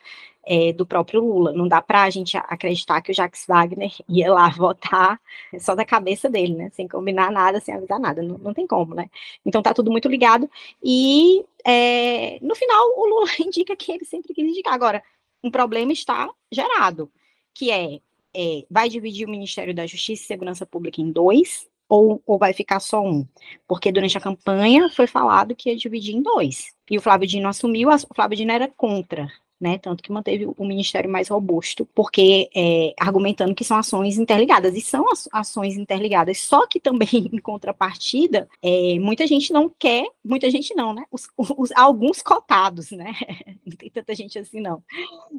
é, 0.47 0.73
do 0.73 0.87
próprio 0.87 1.21
Lula. 1.21 1.53
Não 1.53 1.67
dá 1.67 1.81
para 1.81 2.03
a 2.03 2.11
gente 2.11 2.37
acreditar 2.37 3.01
que 3.01 3.11
o 3.11 3.15
Jacques 3.15 3.45
Wagner 3.47 3.93
ia 4.09 4.33
lá 4.33 4.49
votar 4.57 5.21
só 5.59 5.75
da 5.75 5.85
cabeça 5.85 6.29
dele, 6.29 6.55
né? 6.55 6.71
Sem 6.73 6.87
combinar 6.89 7.31
nada, 7.31 7.61
sem 7.61 7.75
avisar 7.75 7.99
nada. 7.99 8.23
Não, 8.23 8.39
não 8.39 8.55
tem 8.55 8.67
como, 8.67 8.95
né? 8.95 9.09
Então 9.45 9.63
tá 9.63 9.73
tudo 9.75 9.91
muito 9.91 10.09
ligado. 10.09 10.51
E 10.83 11.45
é, 11.65 12.39
no 12.41 12.55
final 12.55 12.87
o 12.97 13.07
Lula 13.07 13.31
indica 13.41 13.77
que 13.77 13.93
ele 13.93 14.05
sempre 14.05 14.35
quis 14.35 14.45
indicar. 14.45 14.75
Agora, 14.75 15.03
um 15.43 15.51
problema 15.51 15.93
está 15.93 16.31
gerado, 16.51 17.11
que 17.53 17.71
é, 17.71 18.01
é 18.35 18.65
vai 18.71 18.89
dividir 18.89 19.27
o 19.27 19.31
Ministério 19.31 19.75
da 19.75 19.87
Justiça 19.87 20.25
e 20.25 20.27
Segurança 20.27 20.67
Pública 20.67 21.01
em 21.01 21.11
dois, 21.11 21.69
ou, 21.89 22.23
ou 22.27 22.39
vai 22.39 22.53
ficar 22.53 22.81
só 22.81 23.03
um? 23.03 23.27
Porque 23.69 23.93
durante 23.93 24.17
a 24.17 24.21
campanha 24.21 24.89
foi 24.89 25.07
falado 25.07 25.55
que 25.55 25.69
ia 25.69 25.77
dividir 25.77 26.15
em 26.15 26.23
dois. 26.23 26.75
E 26.91 26.97
o 26.99 27.01
Flávio 27.01 27.29
Dino 27.29 27.49
assumiu, 27.49 27.91
o 27.91 28.15
Flávio 28.15 28.37
Dino 28.37 28.53
era 28.53 28.69
contra, 28.69 29.31
né? 29.65 29.79
Tanto 29.79 30.03
que 30.03 30.13
manteve 30.13 30.47
o 30.47 30.65
ministério 30.65 31.11
mais 31.11 31.29
robusto, 31.29 31.89
porque 31.95 32.51
é, 32.55 32.93
argumentando 33.01 33.55
que 33.55 33.65
são 33.65 33.79
ações 33.79 34.19
interligadas, 34.19 34.77
e 34.77 34.81
são 34.83 35.07
ações 35.33 35.79
interligadas, 35.79 36.39
só 36.39 36.67
que 36.67 36.79
também, 36.79 37.09
em 37.33 37.39
contrapartida, 37.39 38.47
é, 38.63 38.99
muita 39.01 39.27
gente 39.27 39.55
não 39.55 39.71
quer, 39.71 40.07
muita 40.23 40.51
gente 40.51 40.75
não, 40.75 40.93
né? 40.93 41.05
Os, 41.11 41.31
os, 41.39 41.73
alguns 41.73 42.21
cotados, 42.21 42.91
né? 42.91 43.15
Não 43.65 43.77
tem 43.77 43.89
tanta 43.89 44.15
gente 44.15 44.39
assim, 44.39 44.61
não. 44.61 44.83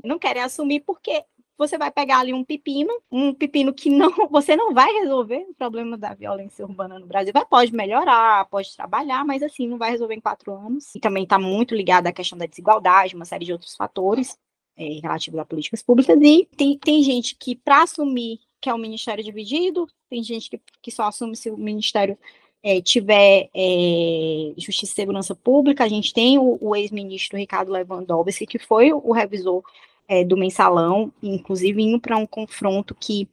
Não 0.03 0.17
querem 0.17 0.41
assumir 0.41 0.79
porque 0.79 1.23
você 1.57 1.77
vai 1.77 1.91
pegar 1.91 2.19
ali 2.19 2.33
um 2.33 2.43
pepino, 2.43 2.91
um 3.11 3.33
pepino 3.33 3.73
que 3.73 3.89
não, 3.89 4.11
você 4.29 4.55
não 4.55 4.73
vai 4.73 4.91
resolver 4.93 5.45
o 5.49 5.53
problema 5.53 5.97
da 5.97 6.13
violência 6.13 6.65
urbana 6.65 6.99
no 6.99 7.05
Brasil. 7.05 7.33
Vai, 7.33 7.45
pode 7.45 7.73
melhorar, 7.73 8.45
pode 8.49 8.75
trabalhar, 8.75 9.25
mas 9.25 9.41
assim, 9.41 9.67
não 9.67 9.77
vai 9.77 9.91
resolver 9.91 10.15
em 10.15 10.21
quatro 10.21 10.53
anos. 10.53 10.93
E 10.95 10.99
também 10.99 11.23
está 11.23 11.39
muito 11.39 11.75
ligado 11.75 12.07
à 12.07 12.11
questão 12.11 12.37
da 12.37 12.45
desigualdade, 12.45 13.15
uma 13.15 13.25
série 13.25 13.45
de 13.45 13.53
outros 13.53 13.75
fatores 13.75 14.37
é, 14.77 14.99
relativos 15.01 15.39
a 15.39 15.45
políticas 15.45 15.81
públicas. 15.81 16.19
E 16.21 16.47
tem, 16.57 16.77
tem 16.77 17.03
gente 17.03 17.35
que, 17.35 17.55
para 17.55 17.83
assumir 17.83 18.39
que 18.61 18.69
é 18.69 18.73
o 18.73 18.77
um 18.77 18.79
ministério 18.79 19.23
dividido, 19.23 19.87
tem 20.09 20.23
gente 20.23 20.49
que, 20.49 20.59
que 20.81 20.91
só 20.91 21.03
assume 21.03 21.35
se 21.35 21.51
o 21.51 21.57
ministério 21.57 22.17
é, 22.63 22.81
tiver 22.81 23.47
é, 23.53 24.53
Justiça 24.57 24.91
e 24.91 24.95
Segurança 24.95 25.35
Pública, 25.35 25.83
a 25.83 25.87
gente 25.87 26.11
tem 26.11 26.39
o, 26.39 26.57
o 26.59 26.75
ex-ministro 26.75 27.37
Ricardo 27.37 27.71
Lewandowski, 27.71 28.47
que 28.47 28.57
foi 28.57 28.91
o, 28.91 28.99
o 29.05 29.13
revisor 29.13 29.63
é, 30.07 30.23
do 30.23 30.37
mensalão, 30.37 31.11
inclusive 31.21 31.81
indo 31.81 31.99
para 31.99 32.17
um 32.17 32.25
confronto 32.25 32.95
que 32.95 33.27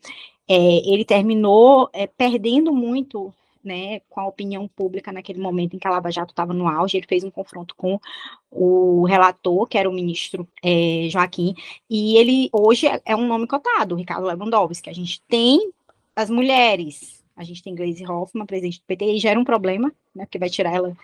é, 0.49 0.55
ele 0.89 1.05
terminou 1.05 1.89
é, 1.93 2.07
perdendo 2.07 2.73
muito 2.73 3.33
né, 3.65 4.01
com 4.11 4.21
a 4.21 4.27
opinião 4.27 4.67
pública 4.67 5.13
naquele 5.13 5.39
momento 5.41 5.75
em 5.75 5.79
que 5.79 5.87
a 5.87 5.91
Lava 5.91 6.11
Jato 6.11 6.33
estava 6.33 6.53
no 6.53 6.69
auge, 6.69 6.97
ele 6.97 7.07
fez 7.07 7.23
um 7.23 7.31
confronto 7.31 7.75
com 7.77 8.01
o 8.51 9.05
relator, 9.05 9.67
que 9.67 9.79
era 9.79 9.89
o 9.89 9.93
ministro 9.93 10.47
é, 10.63 11.09
Joaquim, 11.09 11.55
e 11.89 12.17
ele 12.17 12.51
hoje 12.53 12.87
é, 12.87 13.01
é 13.05 13.17
um 13.17 13.27
nome 13.27 13.47
cotado, 13.47 13.95
Ricardo 13.95 14.27
Lewandowski, 14.27 14.91
a 14.91 14.93
gente 14.93 15.23
tem 15.29 15.71
as 16.15 16.29
mulheres, 16.29 17.23
a 17.37 17.45
gente 17.45 17.63
tem 17.63 17.75
Gleisi 17.75 18.05
Hoffmann, 18.05 18.47
presidente 18.47 18.79
do 18.79 18.85
PT, 18.87 19.05
e 19.05 19.19
gera 19.19 19.39
um 19.39 19.45
problema, 19.45 19.93
né, 20.15 20.25
porque 20.25 20.39
vai 20.39 20.51
tirar 20.51 20.75
ela 20.75 20.97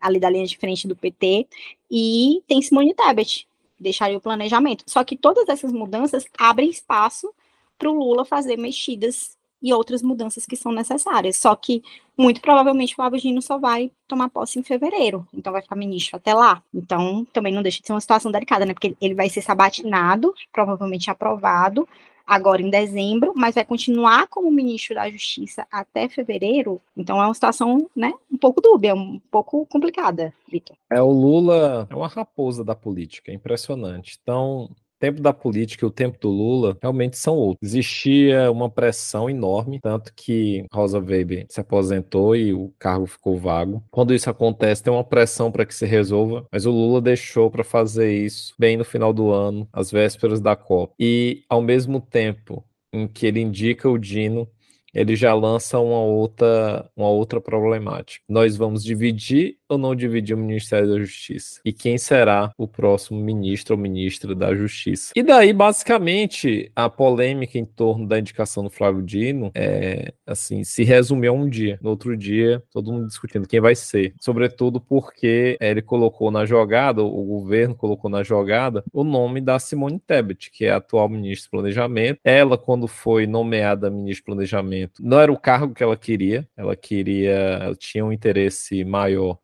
ali 0.00 0.18
da 0.18 0.30
linha 0.30 0.46
de 0.46 0.56
frente 0.56 0.88
do 0.88 0.96
PT, 0.96 1.46
e 1.90 2.42
tem 2.46 2.62
Simone 2.62 2.94
Tebet, 2.94 3.46
deixaria 3.78 4.16
o 4.16 4.20
planejamento. 4.20 4.84
Só 4.86 5.04
que 5.04 5.16
todas 5.16 5.48
essas 5.48 5.72
mudanças 5.72 6.24
abrem 6.38 6.70
espaço 6.70 7.32
para 7.78 7.90
o 7.90 7.94
Lula 7.94 8.24
fazer 8.24 8.56
mexidas 8.56 9.36
e 9.62 9.72
outras 9.72 10.02
mudanças 10.02 10.46
que 10.46 10.56
são 10.56 10.72
necessárias. 10.72 11.36
Só 11.36 11.54
que, 11.56 11.82
muito 12.16 12.40
provavelmente, 12.40 12.92
o 12.92 12.96
Flávio 12.96 13.42
só 13.42 13.58
vai 13.58 13.90
tomar 14.06 14.28
posse 14.28 14.58
em 14.58 14.62
fevereiro, 14.62 15.26
então 15.32 15.52
vai 15.52 15.62
ficar 15.62 15.76
ministro 15.76 16.16
até 16.16 16.34
lá. 16.34 16.62
Então, 16.72 17.26
também 17.32 17.52
não 17.52 17.62
deixa 17.62 17.80
de 17.80 17.86
ser 17.86 17.92
uma 17.92 18.00
situação 18.00 18.30
delicada, 18.30 18.64
né? 18.64 18.74
Porque 18.74 18.96
ele 19.00 19.14
vai 19.14 19.28
ser 19.28 19.42
sabatinado, 19.42 20.34
provavelmente 20.52 21.10
aprovado, 21.10 21.88
agora 22.26 22.60
em 22.60 22.70
dezembro, 22.70 23.32
mas 23.36 23.54
vai 23.54 23.64
continuar 23.64 24.26
como 24.26 24.50
ministro 24.50 24.94
da 24.94 25.08
Justiça 25.08 25.66
até 25.70 26.08
fevereiro. 26.08 26.80
Então 26.96 27.22
é 27.22 27.24
uma 27.24 27.34
situação, 27.34 27.88
né, 27.94 28.12
um 28.30 28.36
pouco 28.36 28.60
dúbia, 28.60 28.94
um 28.94 29.20
pouco 29.30 29.64
complicada, 29.66 30.34
Vitor. 30.50 30.76
É 30.90 31.00
o 31.00 31.10
Lula 31.10 31.86
é 31.90 31.94
uma 31.94 32.08
raposa 32.08 32.64
da 32.64 32.74
política, 32.74 33.30
é 33.30 33.34
impressionante. 33.34 34.18
Então 34.20 34.70
tempo 34.98 35.20
da 35.20 35.32
política 35.32 35.84
e 35.84 35.88
o 35.88 35.90
tempo 35.90 36.18
do 36.18 36.28
Lula 36.28 36.76
realmente 36.80 37.16
são 37.16 37.36
outros. 37.36 37.70
Existia 37.70 38.50
uma 38.50 38.70
pressão 38.70 39.28
enorme, 39.28 39.80
tanto 39.80 40.12
que 40.14 40.64
Rosa 40.72 40.98
Weber 40.98 41.46
se 41.48 41.60
aposentou 41.60 42.34
e 42.34 42.52
o 42.52 42.72
cargo 42.78 43.06
ficou 43.06 43.36
vago. 43.36 43.82
Quando 43.90 44.14
isso 44.14 44.30
acontece, 44.30 44.82
tem 44.82 44.92
uma 44.92 45.04
pressão 45.04 45.50
para 45.50 45.66
que 45.66 45.74
se 45.74 45.86
resolva, 45.86 46.46
mas 46.50 46.66
o 46.66 46.70
Lula 46.70 47.00
deixou 47.00 47.50
para 47.50 47.64
fazer 47.64 48.12
isso 48.12 48.54
bem 48.58 48.76
no 48.76 48.84
final 48.84 49.12
do 49.12 49.30
ano, 49.30 49.68
às 49.72 49.90
vésperas 49.90 50.40
da 50.40 50.56
Copa. 50.56 50.94
E 50.98 51.44
ao 51.48 51.62
mesmo 51.62 52.00
tempo 52.00 52.64
em 52.92 53.06
que 53.06 53.26
ele 53.26 53.40
indica 53.40 53.88
o 53.88 53.98
Dino 53.98 54.48
ele 54.96 55.14
já 55.14 55.34
lança 55.34 55.78
uma 55.78 56.00
outra, 56.00 56.90
uma 56.96 57.08
outra 57.10 57.38
problemática. 57.38 58.24
Nós 58.26 58.56
vamos 58.56 58.82
dividir 58.82 59.58
ou 59.68 59.78
não 59.78 59.94
dividir 59.94 60.34
o 60.34 60.38
Ministério 60.38 60.88
da 60.88 60.98
Justiça? 60.98 61.60
E 61.64 61.72
quem 61.72 61.98
será 61.98 62.52
o 62.56 62.68
próximo 62.68 63.20
ministro 63.20 63.74
ou 63.74 63.80
ministra 63.80 64.34
da 64.34 64.54
Justiça? 64.54 65.12
E 65.14 65.22
daí, 65.22 65.52
basicamente, 65.52 66.70
a 66.74 66.88
polêmica 66.88 67.58
em 67.58 67.64
torno 67.64 68.06
da 68.06 68.18
indicação 68.18 68.64
do 68.64 68.70
Flávio 68.70 69.02
Dino 69.02 69.50
é, 69.54 70.12
assim, 70.26 70.64
se 70.64 70.84
resumiu 70.84 71.34
um 71.34 71.48
dia. 71.48 71.78
No 71.82 71.90
outro 71.90 72.16
dia, 72.16 72.62
todo 72.70 72.92
mundo 72.92 73.06
discutindo 73.06 73.48
quem 73.48 73.60
vai 73.60 73.74
ser. 73.74 74.14
Sobretudo 74.20 74.80
porque 74.80 75.56
ele 75.60 75.82
colocou 75.82 76.30
na 76.30 76.44
jogada, 76.44 77.02
o 77.02 77.24
governo 77.24 77.74
colocou 77.74 78.10
na 78.10 78.22
jogada, 78.22 78.84
o 78.92 79.04
nome 79.04 79.40
da 79.40 79.58
Simone 79.58 79.98
Tebet, 79.98 80.50
que 80.50 80.64
é 80.64 80.70
a 80.70 80.76
atual 80.76 81.08
ministra 81.08 81.48
do 81.48 81.50
Planejamento. 81.50 82.20
Ela, 82.24 82.56
quando 82.56 82.86
foi 82.86 83.26
nomeada 83.26 83.90
ministra 83.90 84.22
do 84.22 84.26
Planejamento, 84.26 85.02
não 85.02 85.20
era 85.20 85.32
o 85.32 85.38
cargo 85.38 85.74
que 85.74 85.82
ela 85.82 85.96
queria, 85.96 86.46
ela 86.56 86.76
queria, 86.76 87.32
ela 87.32 87.74
tinha 87.74 88.04
um 88.04 88.12
interesse 88.12 88.84
maior 88.84 89.38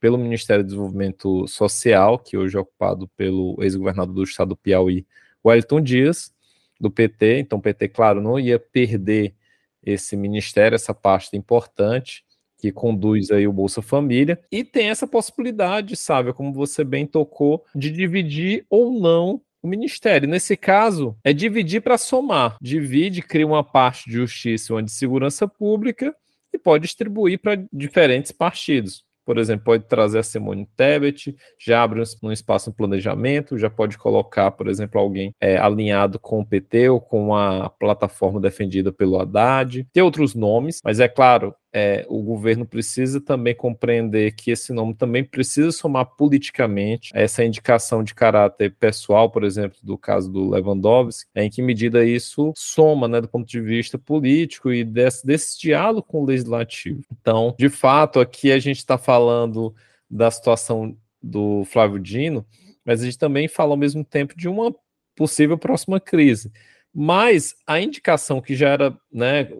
pelo 0.00 0.18
Ministério 0.18 0.62
do 0.62 0.68
Desenvolvimento 0.68 1.46
Social, 1.48 2.18
que 2.18 2.36
hoje 2.36 2.56
é 2.56 2.60
ocupado 2.60 3.08
pelo 3.16 3.56
ex-governador 3.60 4.14
do 4.14 4.22
estado 4.22 4.50
do 4.50 4.56
Piauí, 4.56 5.06
Wellington 5.44 5.80
Dias, 5.80 6.34
do 6.80 6.90
PT. 6.90 7.38
Então, 7.40 7.58
o 7.58 7.62
PT, 7.62 7.88
claro, 7.88 8.20
não 8.20 8.38
ia 8.38 8.58
perder 8.58 9.34
esse 9.82 10.16
ministério, 10.16 10.74
essa 10.74 10.92
pasta 10.92 11.36
importante 11.36 12.24
que 12.58 12.72
conduz 12.72 13.30
aí 13.30 13.46
o 13.46 13.52
Bolsa 13.52 13.82
Família, 13.82 14.40
e 14.50 14.64
tem 14.64 14.88
essa 14.88 15.06
possibilidade, 15.06 15.94
sabe, 15.94 16.32
como 16.32 16.52
você 16.52 16.82
bem 16.82 17.06
tocou, 17.06 17.64
de 17.74 17.90
dividir 17.90 18.64
ou 18.70 18.90
não 18.98 19.42
o 19.62 19.68
ministério. 19.68 20.28
Nesse 20.28 20.56
caso, 20.56 21.16
é 21.22 21.32
dividir 21.32 21.82
para 21.82 21.98
somar. 21.98 22.56
Divide, 22.60 23.20
cria 23.20 23.46
uma 23.46 23.62
parte 23.62 24.08
de 24.08 24.16
justiça 24.16 24.72
e 24.72 24.74
uma 24.74 24.82
de 24.82 24.90
segurança 24.90 25.46
pública 25.46 26.16
e 26.52 26.58
pode 26.58 26.84
distribuir 26.84 27.38
para 27.38 27.62
diferentes 27.70 28.32
partidos 28.32 29.05
por 29.26 29.38
exemplo, 29.38 29.64
pode 29.64 29.84
trazer 29.84 30.20
a 30.20 30.22
Simone 30.22 30.68
Tebet, 30.76 31.36
já 31.58 31.82
abre 31.82 32.00
um 32.22 32.30
espaço 32.30 32.70
no 32.70 32.76
planejamento, 32.76 33.58
já 33.58 33.68
pode 33.68 33.98
colocar, 33.98 34.52
por 34.52 34.68
exemplo, 34.68 35.00
alguém 35.00 35.34
é, 35.40 35.58
alinhado 35.58 36.18
com 36.20 36.38
o 36.38 36.46
PT 36.46 36.88
ou 36.90 37.00
com 37.00 37.34
a 37.34 37.68
plataforma 37.68 38.40
defendida 38.40 38.92
pelo 38.92 39.18
Haddad. 39.20 39.84
Tem 39.92 40.02
outros 40.02 40.34
nomes, 40.36 40.80
mas 40.84 41.00
é 41.00 41.08
claro, 41.08 41.52
é, 41.78 42.06
o 42.08 42.22
governo 42.22 42.64
precisa 42.64 43.20
também 43.20 43.54
compreender 43.54 44.32
que 44.32 44.50
esse 44.50 44.72
nome 44.72 44.94
também 44.94 45.22
precisa 45.22 45.70
somar 45.70 46.06
politicamente 46.06 47.10
essa 47.14 47.44
indicação 47.44 48.02
de 48.02 48.14
caráter 48.14 48.74
pessoal, 48.80 49.30
por 49.30 49.44
exemplo, 49.44 49.76
do 49.82 49.98
caso 49.98 50.32
do 50.32 50.48
Lewandowski, 50.48 51.28
em 51.36 51.50
que 51.50 51.60
medida 51.60 52.02
isso 52.02 52.50
soma, 52.56 53.06
né, 53.06 53.20
do 53.20 53.28
ponto 53.28 53.46
de 53.46 53.60
vista 53.60 53.98
político 53.98 54.72
e 54.72 54.82
desse, 54.82 55.26
desse 55.26 55.60
diálogo 55.60 56.02
com 56.02 56.22
o 56.22 56.24
legislativo. 56.24 57.02
Então, 57.20 57.54
de 57.58 57.68
fato, 57.68 58.20
aqui 58.20 58.50
a 58.52 58.58
gente 58.58 58.78
está 58.78 58.96
falando 58.96 59.74
da 60.08 60.30
situação 60.30 60.96
do 61.22 61.62
Flávio 61.66 61.98
Dino, 61.98 62.46
mas 62.86 63.02
a 63.02 63.04
gente 63.04 63.18
também 63.18 63.48
fala 63.48 63.72
ao 63.72 63.76
mesmo 63.76 64.02
tempo 64.02 64.34
de 64.34 64.48
uma 64.48 64.74
possível 65.14 65.58
próxima 65.58 66.00
crise. 66.00 66.50
Mas 66.94 67.54
a 67.66 67.78
indicação 67.78 68.40
que 68.40 68.56
já 68.56 68.70
era 68.70 68.98
né, 69.12 69.50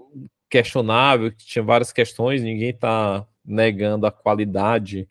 questionável, 0.48 1.32
que 1.32 1.44
tinha 1.44 1.62
várias 1.62 1.92
questões, 1.92 2.42
ninguém 2.42 2.70
está 2.70 3.26
negando 3.44 4.06
a 4.06 4.12
qualidade 4.12 5.08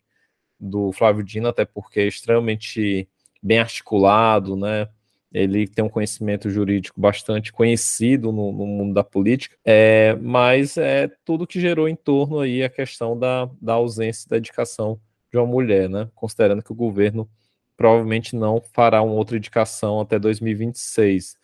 do 0.58 0.92
Flávio 0.92 1.22
Dino, 1.22 1.48
até 1.48 1.64
porque 1.64 2.00
é 2.00 2.06
extremamente 2.06 3.08
bem 3.42 3.58
articulado, 3.58 4.56
né? 4.56 4.88
Ele 5.32 5.66
tem 5.68 5.84
um 5.84 5.88
conhecimento 5.88 6.48
jurídico 6.48 6.98
bastante 6.98 7.52
conhecido 7.52 8.32
no, 8.32 8.52
no 8.52 8.66
mundo 8.66 8.94
da 8.94 9.04
política, 9.04 9.56
é, 9.64 10.14
mas 10.22 10.78
é 10.78 11.08
tudo 11.24 11.46
que 11.46 11.60
gerou 11.60 11.88
em 11.88 11.96
torno 11.96 12.40
aí 12.40 12.62
a 12.62 12.70
questão 12.70 13.18
da, 13.18 13.50
da 13.60 13.74
ausência 13.74 14.28
da 14.30 14.38
indicação 14.38 14.98
de 15.30 15.36
uma 15.36 15.46
mulher, 15.46 15.88
né? 15.88 16.08
Considerando 16.14 16.62
que 16.62 16.72
o 16.72 16.76
governo 16.76 17.28
provavelmente 17.76 18.34
não 18.34 18.62
fará 18.72 19.02
uma 19.02 19.12
outra 19.12 19.36
indicação 19.36 20.00
até 20.00 20.18
2026, 20.18 21.36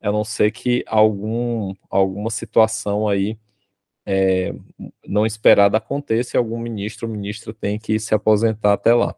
a 0.00 0.12
não 0.12 0.24
ser 0.24 0.50
que 0.52 0.84
algum, 0.86 1.74
alguma 1.90 2.30
situação 2.30 3.08
aí 3.08 3.38
é, 4.06 4.54
não 5.06 5.26
esperada 5.26 5.78
aconteça 5.78 6.36
e 6.36 6.38
algum 6.38 6.58
ministro 6.58 7.08
ou 7.08 7.12
ministra 7.12 7.52
tem 7.52 7.78
que 7.78 7.98
se 7.98 8.14
aposentar 8.14 8.74
até 8.74 8.94
lá. 8.94 9.14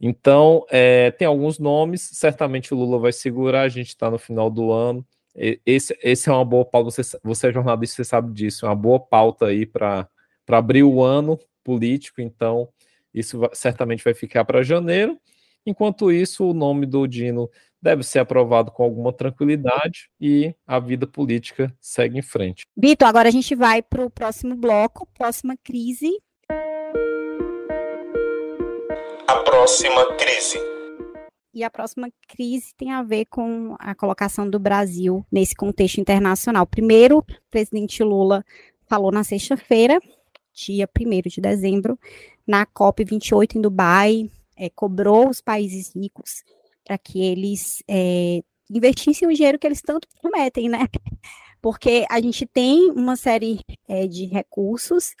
Então, 0.00 0.64
é, 0.70 1.10
tem 1.10 1.26
alguns 1.26 1.58
nomes, 1.58 2.00
certamente 2.14 2.72
o 2.72 2.76
Lula 2.76 2.98
vai 2.98 3.12
segurar, 3.12 3.62
a 3.62 3.68
gente 3.68 3.88
está 3.88 4.10
no 4.10 4.18
final 4.18 4.48
do 4.48 4.72
ano. 4.72 5.04
Esse, 5.34 5.96
esse 6.02 6.28
é 6.28 6.32
uma 6.32 6.44
boa 6.44 6.64
pauta, 6.64 6.90
você, 6.90 7.18
você 7.22 7.48
é 7.48 7.52
jornalista, 7.52 7.96
você 7.96 8.04
sabe 8.04 8.32
disso, 8.32 8.66
é 8.66 8.68
uma 8.68 8.74
boa 8.74 8.98
pauta 8.98 9.46
aí 9.46 9.66
para 9.66 10.08
abrir 10.48 10.82
o 10.82 11.02
ano 11.02 11.38
político, 11.62 12.20
então 12.20 12.68
isso 13.12 13.38
vai, 13.38 13.50
certamente 13.52 14.02
vai 14.02 14.14
ficar 14.14 14.44
para 14.44 14.62
janeiro. 14.62 15.18
Enquanto 15.64 16.10
isso, 16.10 16.50
o 16.50 16.54
nome 16.54 16.86
do 16.86 17.06
Dino 17.06 17.50
deve 17.82 18.02
ser 18.02 18.18
aprovado 18.18 18.70
com 18.70 18.82
alguma 18.82 19.12
tranquilidade 19.12 20.10
e 20.20 20.54
a 20.66 20.78
vida 20.78 21.06
política 21.06 21.74
segue 21.80 22.18
em 22.18 22.22
frente. 22.22 22.62
Vitor, 22.76 23.08
agora 23.08 23.28
a 23.28 23.32
gente 23.32 23.54
vai 23.54 23.82
para 23.82 24.04
o 24.04 24.10
próximo 24.10 24.54
bloco, 24.54 25.06
próxima 25.16 25.56
crise. 25.62 26.10
A 29.26 29.36
próxima 29.44 30.14
crise. 30.16 30.58
E 31.52 31.64
a 31.64 31.70
próxima 31.70 32.08
crise 32.28 32.72
tem 32.76 32.92
a 32.92 33.02
ver 33.02 33.24
com 33.26 33.74
a 33.78 33.94
colocação 33.94 34.48
do 34.48 34.58
Brasil 34.58 35.26
nesse 35.32 35.54
contexto 35.54 36.00
internacional. 36.00 36.66
Primeiro, 36.66 37.18
o 37.18 37.24
presidente 37.50 38.02
Lula 38.04 38.44
falou 38.86 39.10
na 39.10 39.24
sexta-feira, 39.24 40.00
dia 40.52 40.88
1 40.88 41.28
de 41.28 41.40
dezembro, 41.40 41.98
na 42.46 42.66
COP28 42.66 43.56
em 43.56 43.60
Dubai, 43.60 44.30
é, 44.56 44.68
cobrou 44.68 45.28
os 45.28 45.40
países 45.40 45.94
ricos 45.94 46.44
para 46.90 46.98
que 46.98 47.22
eles 47.22 47.84
é, 47.86 48.42
investissem 48.68 49.28
o 49.28 49.32
dinheiro 49.32 49.60
que 49.60 49.66
eles 49.66 49.80
tanto 49.80 50.08
prometem, 50.20 50.68
né? 50.68 50.88
Porque 51.62 52.04
a 52.10 52.20
gente 52.20 52.44
tem 52.44 52.90
uma 52.90 53.14
série 53.14 53.60
é, 53.86 54.08
de 54.08 54.24
recursos 54.24 55.14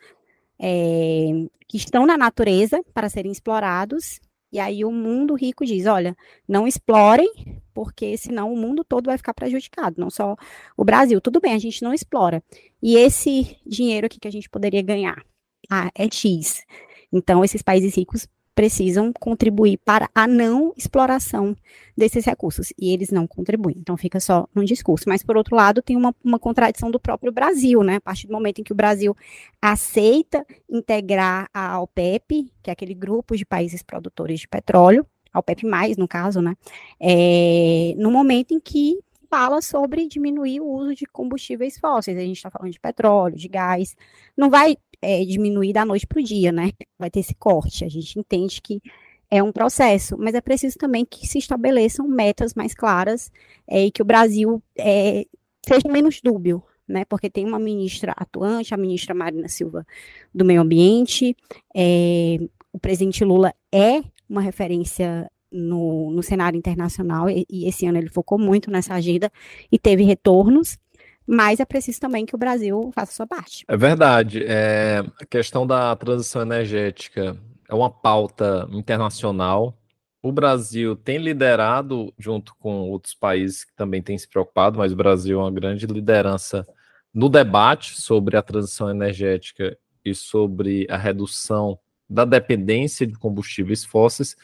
é, 0.58 1.28
que 1.68 1.76
estão 1.76 2.04
na 2.06 2.18
natureza 2.18 2.82
para 2.92 3.08
serem 3.08 3.30
explorados, 3.30 4.18
e 4.50 4.58
aí 4.58 4.84
o 4.84 4.90
mundo 4.90 5.36
rico 5.36 5.64
diz: 5.64 5.86
olha, 5.86 6.16
não 6.48 6.66
explorem, 6.66 7.30
porque 7.72 8.16
senão 8.16 8.52
o 8.52 8.56
mundo 8.56 8.82
todo 8.82 9.06
vai 9.06 9.16
ficar 9.16 9.32
prejudicado, 9.32 10.00
não 10.00 10.10
só 10.10 10.34
o 10.76 10.84
Brasil. 10.84 11.20
Tudo 11.20 11.40
bem, 11.40 11.52
a 11.52 11.58
gente 11.58 11.84
não 11.84 11.94
explora. 11.94 12.42
E 12.82 12.96
esse 12.96 13.56
dinheiro 13.64 14.06
aqui 14.06 14.18
que 14.18 14.26
a 14.26 14.32
gente 14.32 14.50
poderia 14.50 14.82
ganhar? 14.82 15.24
Ah, 15.70 15.88
é 15.94 16.10
X. 16.10 16.64
Então, 17.12 17.44
esses 17.44 17.62
países 17.62 17.94
ricos 17.94 18.26
precisam 18.60 19.10
contribuir 19.10 19.78
para 19.86 20.10
a 20.14 20.26
não 20.26 20.74
exploração 20.76 21.56
desses 21.96 22.26
recursos, 22.26 22.74
e 22.78 22.92
eles 22.92 23.10
não 23.10 23.26
contribuem, 23.26 23.74
então 23.78 23.96
fica 23.96 24.20
só 24.20 24.46
um 24.54 24.62
discurso. 24.62 25.08
Mas, 25.08 25.22
por 25.22 25.34
outro 25.34 25.56
lado, 25.56 25.80
tem 25.80 25.96
uma, 25.96 26.14
uma 26.22 26.38
contradição 26.38 26.90
do 26.90 27.00
próprio 27.00 27.32
Brasil, 27.32 27.82
né? 27.82 27.96
A 27.96 28.00
partir 28.02 28.26
do 28.26 28.34
momento 28.34 28.60
em 28.60 28.62
que 28.62 28.72
o 28.72 28.76
Brasil 28.76 29.16
aceita 29.62 30.44
integrar 30.68 31.48
a 31.54 31.80
OPEP, 31.80 32.52
que 32.62 32.68
é 32.68 32.72
aquele 32.74 32.92
grupo 32.92 33.34
de 33.34 33.46
países 33.46 33.82
produtores 33.82 34.40
de 34.40 34.48
petróleo, 34.48 35.06
a 35.32 35.38
OPEP+, 35.38 35.62
no 35.96 36.06
caso, 36.06 36.42
né? 36.42 36.54
É, 37.00 37.94
no 37.96 38.10
momento 38.10 38.52
em 38.52 38.60
que 38.60 38.98
fala 39.30 39.62
sobre 39.62 40.08
diminuir 40.08 40.60
o 40.60 40.66
uso 40.66 40.94
de 40.94 41.06
combustíveis 41.06 41.78
fósseis. 41.78 42.18
A 42.18 42.20
gente 42.20 42.36
está 42.36 42.50
falando 42.50 42.72
de 42.72 42.80
petróleo, 42.80 43.36
de 43.36 43.48
gás. 43.48 43.96
Não 44.36 44.50
vai 44.50 44.76
é, 45.00 45.24
diminuir 45.24 45.72
da 45.72 45.84
noite 45.84 46.06
para 46.06 46.20
o 46.20 46.22
dia, 46.22 46.50
né? 46.50 46.72
Vai 46.98 47.10
ter 47.10 47.20
esse 47.20 47.34
corte. 47.34 47.84
A 47.84 47.88
gente 47.88 48.18
entende 48.18 48.60
que 48.60 48.82
é 49.30 49.42
um 49.42 49.52
processo, 49.52 50.16
mas 50.18 50.34
é 50.34 50.40
preciso 50.40 50.76
também 50.76 51.04
que 51.04 51.26
se 51.26 51.38
estabeleçam 51.38 52.06
metas 52.08 52.52
mais 52.52 52.74
claras 52.74 53.30
é, 53.66 53.86
e 53.86 53.90
que 53.92 54.02
o 54.02 54.04
Brasil 54.04 54.60
é, 54.76 55.24
seja 55.64 55.88
menos 55.88 56.20
dúbio, 56.20 56.62
né? 56.86 57.04
Porque 57.04 57.30
tem 57.30 57.46
uma 57.46 57.58
ministra 57.58 58.12
atuante, 58.16 58.74
a 58.74 58.76
ministra 58.76 59.14
Marina 59.14 59.48
Silva 59.48 59.86
do 60.34 60.44
Meio 60.44 60.60
Ambiente, 60.60 61.36
é, 61.74 62.38
o 62.72 62.78
presidente 62.80 63.24
Lula 63.24 63.54
é 63.72 64.02
uma 64.28 64.40
referência 64.40 65.30
no, 65.50 66.10
no 66.10 66.22
cenário 66.22 66.56
internacional 66.56 67.28
e, 67.28 67.46
e 67.50 67.68
esse 67.68 67.86
ano 67.86 67.98
ele 67.98 68.08
focou 68.08 68.38
muito 68.38 68.70
nessa 68.70 68.94
agenda 68.94 69.30
e 69.70 69.78
teve 69.78 70.02
retornos 70.04 70.78
mas 71.26 71.60
é 71.60 71.64
preciso 71.64 72.00
também 72.00 72.26
que 72.26 72.34
o 72.34 72.38
Brasil 72.38 72.90
faça 72.92 73.12
sua 73.12 73.26
parte. 73.26 73.64
É 73.68 73.76
verdade. 73.76 74.42
É, 74.44 74.98
a 75.20 75.24
questão 75.24 75.64
da 75.64 75.94
transição 75.94 76.42
energética 76.42 77.36
é 77.68 77.74
uma 77.74 77.88
pauta 77.88 78.68
internacional. 78.72 79.78
O 80.20 80.32
Brasil 80.32 80.96
tem 80.96 81.18
liderado, 81.18 82.12
junto 82.18 82.52
com 82.56 82.90
outros 82.90 83.14
países 83.14 83.64
que 83.64 83.72
também 83.76 84.02
têm 84.02 84.18
se 84.18 84.28
preocupado, 84.28 84.78
mas 84.78 84.92
o 84.92 84.96
Brasil 84.96 85.38
é 85.38 85.42
uma 85.44 85.52
grande 85.52 85.86
liderança 85.86 86.66
no 87.14 87.28
debate 87.28 88.00
sobre 88.00 88.36
a 88.36 88.42
transição 88.42 88.90
energética 88.90 89.78
e 90.04 90.14
sobre 90.14 90.84
a 90.90 90.96
redução 90.96 91.78
da 92.08 92.24
dependência 92.24 93.06
de 93.06 93.14
combustíveis 93.14 93.84
fósseis. 93.84 94.36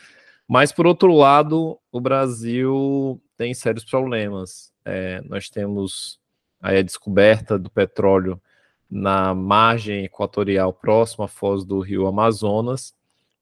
Mas, 0.48 0.70
por 0.72 0.86
outro 0.86 1.12
lado, 1.12 1.78
o 1.90 2.00
Brasil 2.00 3.20
tem 3.36 3.52
sérios 3.52 3.84
problemas. 3.84 4.72
É, 4.84 5.20
nós 5.22 5.48
temos 5.48 6.20
aí 6.60 6.78
a 6.78 6.82
descoberta 6.82 7.58
do 7.58 7.70
petróleo 7.70 8.40
na 8.88 9.34
margem 9.34 10.04
equatorial 10.04 10.72
próxima 10.72 11.24
à 11.24 11.28
foz 11.28 11.64
do 11.64 11.80
rio 11.80 12.06
Amazonas, 12.06 12.94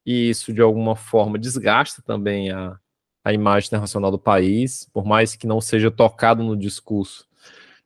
e 0.04 0.30
isso 0.30 0.52
de 0.52 0.62
alguma 0.62 0.96
forma 0.96 1.38
desgasta 1.38 2.02
também 2.02 2.50
a, 2.50 2.78
a 3.22 3.32
imagem 3.32 3.68
internacional 3.68 4.10
do 4.10 4.18
país, 4.18 4.88
por 4.92 5.04
mais 5.04 5.36
que 5.36 5.46
não 5.46 5.60
seja 5.60 5.90
tocado 5.90 6.42
no 6.42 6.56
discurso, 6.56 7.26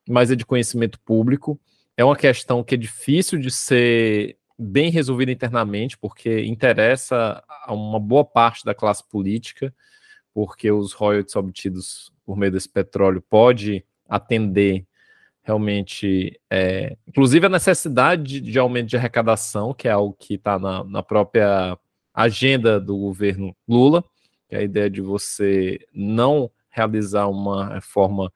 mas 0.08 0.30
é 0.30 0.36
de 0.36 0.46
conhecimento 0.46 0.98
público. 1.00 1.60
É 1.96 2.04
uma 2.04 2.16
questão 2.16 2.62
que 2.62 2.76
é 2.76 2.78
difícil 2.78 3.40
de 3.40 3.50
ser 3.50 4.37
bem 4.58 4.90
resolvida 4.90 5.30
internamente, 5.30 5.96
porque 5.96 6.44
interessa 6.44 7.42
a 7.64 7.72
uma 7.72 8.00
boa 8.00 8.24
parte 8.24 8.64
da 8.64 8.74
classe 8.74 9.06
política, 9.08 9.72
porque 10.34 10.70
os 10.70 10.92
royalties 10.92 11.36
obtidos 11.36 12.12
por 12.24 12.36
meio 12.36 12.52
desse 12.52 12.68
petróleo 12.68 13.22
pode 13.22 13.84
atender 14.08 14.84
realmente, 15.42 16.38
é, 16.50 16.96
inclusive 17.06 17.46
a 17.46 17.48
necessidade 17.48 18.22
de, 18.22 18.40
de, 18.40 18.58
aumento 18.58 18.88
de 18.88 18.96
arrecadação, 18.96 19.72
que 19.72 19.88
é 19.88 19.90
algo 19.90 20.14
que 20.18 20.34
está 20.34 20.58
na, 20.58 20.84
na, 20.84 21.02
própria 21.02 21.78
agenda 22.12 22.78
do 22.78 22.96
governo 22.98 23.56
Lula, 23.66 24.04
que 24.48 24.56
é 24.56 24.58
a 24.58 24.62
ideia 24.62 24.90
de 24.90 25.00
você 25.00 25.78
não 25.92 26.50
realizar 26.68 27.28
uma 27.28 27.74
reforma 27.74 28.30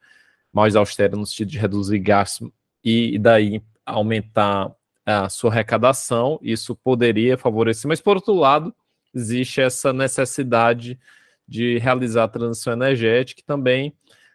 mais 0.51 0.75
austera 0.75 1.17
no 1.17 1.27
sentido 1.27 1.51
de 1.51 1.59
reduzir 1.59 1.99
gastos 1.99 2.51
e, 2.83 3.15
e 3.15 3.19
daí 3.19 3.63
aumentar 3.85 4.75
a 5.05 5.29
sua 5.29 5.51
arrecadação, 5.51 6.39
isso 6.43 6.77
poderia 6.77 7.37
favorecer, 7.37 7.89
mas 7.89 8.01
por 8.01 8.17
outro 8.17 8.35
lado, 8.35 8.75
existe 9.15 9.61
essa 9.61 9.93
necessidade 9.93 10.99
de 11.47 11.79
realizar 11.79 12.25
a 12.25 12.29
transição 12.29 12.73
energética 12.73 13.41
e 13.41 13.45
também 13.45 13.93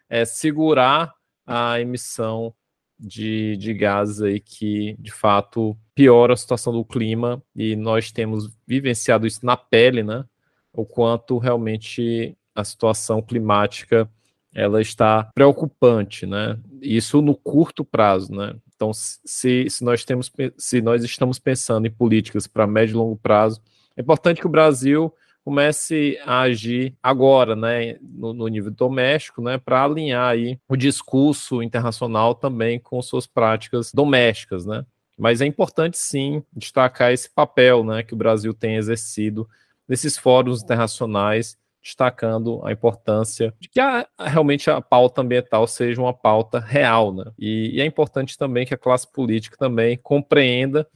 é, 0.08 0.24
segurar 0.24 1.14
a 1.46 1.80
emissão 1.80 2.54
de, 2.98 3.56
de 3.56 3.72
gases 3.72 4.20
aí 4.20 4.40
que 4.40 4.96
de 4.98 5.12
fato 5.12 5.76
piora 5.94 6.32
a 6.32 6.36
situação 6.36 6.72
do 6.72 6.84
clima 6.84 7.42
e 7.54 7.76
nós 7.76 8.10
temos 8.10 8.50
vivenciado 8.66 9.26
isso 9.26 9.44
na 9.44 9.56
pele, 9.56 10.02
né? 10.02 10.24
O 10.72 10.84
quanto 10.84 11.38
realmente 11.38 12.36
a 12.54 12.64
situação 12.64 13.22
climática 13.22 14.10
ela 14.54 14.80
está 14.80 15.24
preocupante, 15.34 16.26
né? 16.26 16.58
Isso 16.80 17.20
no 17.20 17.34
curto 17.34 17.84
prazo, 17.84 18.32
né? 18.32 18.54
Então, 18.74 18.92
se, 18.94 19.68
se 19.68 19.84
nós 19.84 20.04
temos, 20.04 20.30
se 20.56 20.80
nós 20.80 21.02
estamos 21.04 21.38
pensando 21.38 21.86
em 21.86 21.90
políticas 21.90 22.46
para 22.46 22.66
médio 22.66 22.94
e 22.94 22.96
longo 22.96 23.16
prazo, 23.16 23.60
é 23.96 24.00
importante 24.00 24.40
que 24.40 24.46
o 24.46 24.50
Brasil 24.50 25.12
comece 25.44 26.18
a 26.24 26.40
agir 26.42 26.94
agora, 27.02 27.56
né, 27.56 27.96
no, 28.02 28.34
no 28.34 28.46
nível 28.48 28.70
doméstico, 28.70 29.40
né, 29.40 29.56
para 29.56 29.82
alinhar 29.82 30.30
aí 30.30 30.58
o 30.68 30.76
discurso 30.76 31.62
internacional 31.62 32.34
também 32.34 32.78
com 32.78 33.00
suas 33.00 33.26
práticas 33.26 33.90
domésticas, 33.92 34.66
né. 34.66 34.84
Mas 35.18 35.40
é 35.40 35.46
importante 35.46 35.98
sim 35.98 36.42
destacar 36.52 37.12
esse 37.12 37.30
papel, 37.30 37.82
né, 37.82 38.02
que 38.02 38.14
o 38.14 38.16
Brasil 38.16 38.52
tem 38.52 38.76
exercido 38.76 39.48
nesses 39.88 40.18
fóruns 40.18 40.62
internacionais 40.62 41.56
destacando 41.88 42.60
a 42.64 42.70
importância 42.70 43.54
de 43.58 43.66
que 43.66 43.80
a, 43.80 44.06
realmente 44.18 44.70
a 44.70 44.78
pauta 44.78 45.22
ambiental 45.22 45.66
seja 45.66 46.00
uma 46.00 46.12
pauta 46.12 46.60
real, 46.60 47.14
né? 47.14 47.24
E, 47.38 47.76
e 47.76 47.80
é 47.80 47.86
importante 47.86 48.36
também 48.36 48.66
que 48.66 48.74
a 48.74 48.78
classe 48.78 49.10
política 49.10 49.56
também 49.56 49.96
compreenda 49.96 50.86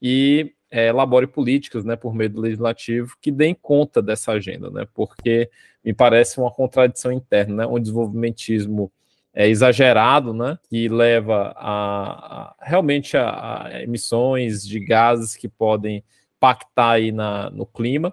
e 0.00 0.52
é, 0.70 0.88
elabore 0.88 1.26
políticas, 1.26 1.84
né, 1.84 1.96
por 1.96 2.14
meio 2.14 2.30
do 2.30 2.40
legislativo, 2.40 3.16
que 3.20 3.30
deem 3.30 3.54
conta 3.54 4.02
dessa 4.02 4.32
agenda, 4.32 4.70
né? 4.70 4.86
Porque 4.92 5.50
me 5.82 5.94
parece 5.94 6.38
uma 6.38 6.50
contradição 6.50 7.10
interna, 7.10 7.56
né? 7.56 7.66
Um 7.66 7.80
desenvolvimentismo 7.80 8.92
é, 9.32 9.48
exagerado, 9.48 10.34
né? 10.34 10.58
Que 10.68 10.86
leva 10.86 11.54
a, 11.56 12.50
a 12.50 12.54
realmente 12.60 13.16
a, 13.16 13.64
a, 13.68 13.82
emissões 13.82 14.66
de 14.66 14.78
gases 14.80 15.34
que 15.34 15.48
podem 15.48 16.04
impactar 16.36 16.90
aí 16.90 17.10
na, 17.10 17.48
no 17.48 17.64
clima. 17.64 18.12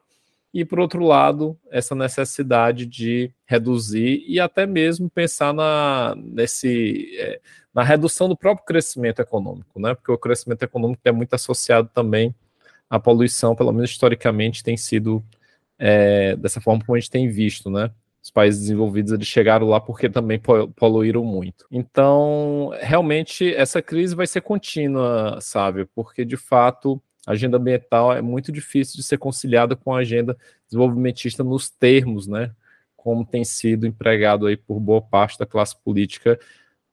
E, 0.53 0.65
por 0.65 0.79
outro 0.79 1.03
lado, 1.03 1.57
essa 1.69 1.93
necessidade 1.93 2.85
de 2.85 3.31
reduzir 3.45 4.23
e 4.27 4.39
até 4.39 4.65
mesmo 4.65 5.09
pensar 5.09 5.53
na, 5.53 6.15
nesse, 6.17 7.15
é, 7.19 7.39
na 7.73 7.83
redução 7.83 8.27
do 8.27 8.35
próprio 8.35 8.65
crescimento 8.65 9.21
econômico, 9.21 9.79
né? 9.79 9.93
Porque 9.93 10.11
o 10.11 10.17
crescimento 10.17 10.63
econômico 10.63 11.01
é 11.05 11.11
muito 11.11 11.33
associado 11.35 11.89
também 11.93 12.33
à 12.89 12.99
poluição, 12.99 13.55
pelo 13.55 13.71
menos 13.71 13.91
historicamente 13.91 14.63
tem 14.63 14.75
sido 14.75 15.23
é, 15.77 16.35
dessa 16.35 16.59
forma 16.59 16.83
como 16.83 16.95
a 16.95 16.99
gente 16.99 17.11
tem 17.11 17.29
visto, 17.29 17.69
né? 17.69 17.91
Os 18.21 18.31
países 18.31 18.61
desenvolvidos 18.61 19.13
eles 19.13 19.27
chegaram 19.27 19.67
lá 19.67 19.79
porque 19.79 20.09
também 20.09 20.41
poluíram 20.75 21.23
muito. 21.23 21.65
Então, 21.71 22.71
realmente, 22.81 23.53
essa 23.55 23.81
crise 23.81 24.13
vai 24.13 24.27
ser 24.27 24.41
contínua, 24.41 25.39
sabe? 25.39 25.85
Porque, 25.95 26.25
de 26.25 26.35
fato, 26.35 27.01
agenda 27.33 27.57
ambiental 27.57 28.13
é 28.13 28.21
muito 28.21 28.51
difícil 28.51 28.95
de 28.95 29.03
ser 29.03 29.17
conciliada 29.17 29.75
com 29.75 29.93
a 29.93 29.99
agenda 29.99 30.37
desenvolvimentista 30.67 31.43
nos 31.43 31.69
termos, 31.69 32.27
né? 32.27 32.51
Como 32.95 33.25
tem 33.25 33.43
sido 33.45 33.87
empregado 33.87 34.47
aí 34.47 34.57
por 34.57 34.79
boa 34.79 35.01
parte 35.01 35.37
da 35.37 35.45
classe 35.45 35.75
política, 35.83 36.39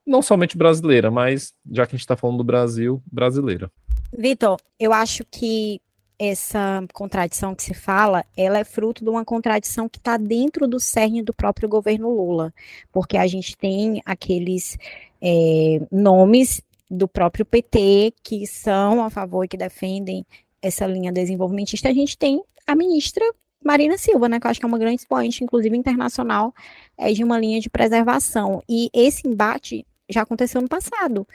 não 0.05 0.21
somente 0.21 0.57
brasileira, 0.57 1.11
mas, 1.11 1.53
já 1.69 1.85
que 1.85 1.95
a 1.95 1.97
gente 1.97 2.01
está 2.01 2.15
falando 2.15 2.37
do 2.37 2.43
Brasil, 2.43 3.01
brasileira. 3.11 3.69
Vitor, 4.17 4.57
eu 4.79 4.93
acho 4.93 5.25
que 5.29 5.81
essa 6.19 6.83
contradição 6.93 7.53
que 7.53 7.61
se 7.61 7.73
fala, 7.73 8.25
ela 8.35 8.57
é 8.57 8.63
fruto 8.63 9.03
de 9.03 9.09
uma 9.09 9.23
contradição 9.23 9.87
que 9.87 9.99
está 9.99 10.17
dentro 10.17 10.67
do 10.67 10.79
cerne 10.79 11.21
do 11.21 11.33
próprio 11.33 11.69
governo 11.69 12.09
Lula, 12.09 12.53
porque 12.91 13.17
a 13.17 13.27
gente 13.27 13.55
tem 13.55 14.01
aqueles 14.05 14.77
é, 15.21 15.81
nomes 15.91 16.61
do 16.89 17.07
próprio 17.07 17.45
PT 17.45 18.13
que 18.23 18.45
são 18.47 19.03
a 19.03 19.09
favor 19.09 19.43
e 19.43 19.47
que 19.47 19.57
defendem 19.57 20.25
essa 20.61 20.85
linha 20.85 21.11
desenvolvimentista. 21.11 21.89
A 21.89 21.93
gente 21.93 22.17
tem 22.17 22.41
a 22.65 22.75
ministra 22.75 23.23
Marina 23.63 23.97
Silva, 23.97 24.29
né, 24.29 24.39
que 24.39 24.47
eu 24.47 24.51
acho 24.51 24.59
que 24.59 24.65
é 24.65 24.69
uma 24.69 24.77
grande 24.77 25.01
expoente, 25.01 25.43
inclusive 25.43 25.75
internacional, 25.75 26.53
é, 26.97 27.11
de 27.11 27.23
uma 27.23 27.39
linha 27.39 27.59
de 27.59 27.69
preservação. 27.69 28.61
E 28.69 28.89
esse 28.93 29.27
embate 29.27 29.85
já 30.09 30.21
aconteceu 30.21 30.61
no 30.61 30.69
passado. 30.69 31.27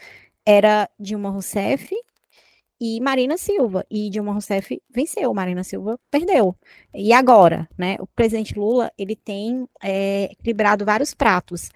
Era 0.44 0.88
Dilma 0.98 1.30
Rousseff 1.30 1.94
e 2.80 3.00
Marina 3.00 3.36
Silva. 3.36 3.84
E 3.90 4.08
Dilma 4.10 4.32
Rousseff 4.32 4.80
venceu, 4.90 5.32
Marina 5.34 5.62
Silva 5.62 5.98
perdeu. 6.10 6.56
E 6.94 7.12
agora, 7.12 7.68
né? 7.76 7.96
O 8.00 8.06
presidente 8.06 8.58
Lula 8.58 8.90
ele 8.96 9.14
tem 9.14 9.68
é, 9.82 10.32
equilibrado 10.32 10.84
vários 10.84 11.14
pratos, 11.14 11.70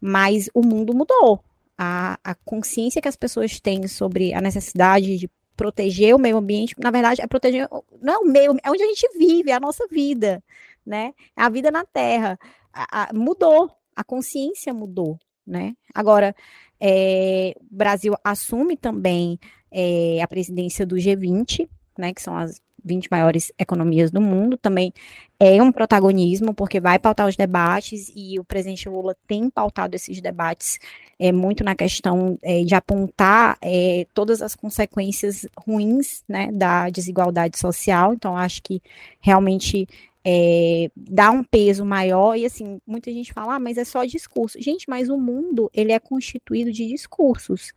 mas 0.00 0.50
o 0.54 0.62
mundo 0.62 0.94
mudou. 0.94 1.42
A, 1.76 2.18
a 2.22 2.34
consciência 2.34 3.00
que 3.00 3.08
as 3.08 3.16
pessoas 3.16 3.60
têm 3.60 3.86
sobre 3.88 4.34
a 4.34 4.40
necessidade 4.40 5.18
de 5.18 5.30
proteger 5.56 6.14
o 6.14 6.18
meio 6.18 6.36
ambiente, 6.36 6.74
na 6.78 6.90
verdade, 6.90 7.20
é 7.20 7.26
proteger, 7.26 7.68
não 8.00 8.14
é 8.14 8.18
o 8.18 8.24
meio, 8.24 8.56
é 8.62 8.70
onde 8.70 8.82
a 8.82 8.86
gente 8.86 9.08
vive, 9.16 9.50
é 9.50 9.54
a 9.54 9.60
nossa 9.60 9.86
vida, 9.86 10.42
né? 10.84 11.12
A 11.36 11.48
vida 11.48 11.70
na 11.70 11.84
Terra. 11.84 12.38
A, 12.72 13.10
a, 13.10 13.12
mudou, 13.12 13.70
a 13.94 14.02
consciência 14.02 14.72
mudou, 14.72 15.18
né? 15.46 15.74
Agora, 15.94 16.34
é, 16.80 17.54
o 17.60 17.76
Brasil 17.76 18.14
assume 18.24 18.76
também 18.76 19.38
é, 19.70 20.20
a 20.20 20.28
presidência 20.28 20.84
do 20.84 20.96
G20, 20.96 21.68
né, 21.96 22.12
que 22.12 22.20
são 22.20 22.36
as 22.36 22.60
20 22.84 23.08
maiores 23.10 23.52
economias 23.58 24.10
do 24.10 24.20
mundo, 24.20 24.56
também 24.56 24.92
é 25.38 25.62
um 25.62 25.72
protagonismo, 25.72 26.54
porque 26.54 26.80
vai 26.80 26.98
pautar 26.98 27.26
os 27.26 27.36
debates, 27.36 28.12
e 28.14 28.38
o 28.38 28.44
presidente 28.44 28.88
Lula 28.88 29.16
tem 29.26 29.50
pautado 29.50 29.96
esses 29.96 30.20
debates 30.20 30.78
é, 31.18 31.32
muito 31.32 31.64
na 31.64 31.74
questão 31.74 32.38
é, 32.42 32.62
de 32.62 32.74
apontar 32.74 33.58
é, 33.60 34.06
todas 34.14 34.40
as 34.40 34.54
consequências 34.54 35.46
ruins 35.56 36.22
né, 36.28 36.50
da 36.52 36.88
desigualdade 36.90 37.58
social. 37.58 38.14
Então, 38.14 38.36
acho 38.36 38.62
que 38.62 38.80
realmente 39.20 39.88
é, 40.24 40.88
dá 40.96 41.30
um 41.30 41.42
peso 41.42 41.84
maior 41.84 42.36
e 42.36 42.46
assim 42.46 42.80
muita 42.86 43.10
gente 43.10 43.32
fala, 43.32 43.56
ah, 43.56 43.58
mas 43.58 43.76
é 43.76 43.84
só 43.84 44.04
discurso. 44.04 44.60
Gente, 44.60 44.86
mas 44.88 45.08
o 45.08 45.18
mundo 45.18 45.70
ele 45.74 45.92
é 45.92 45.98
constituído 45.98 46.72
de 46.72 46.86
discursos, 46.86 47.72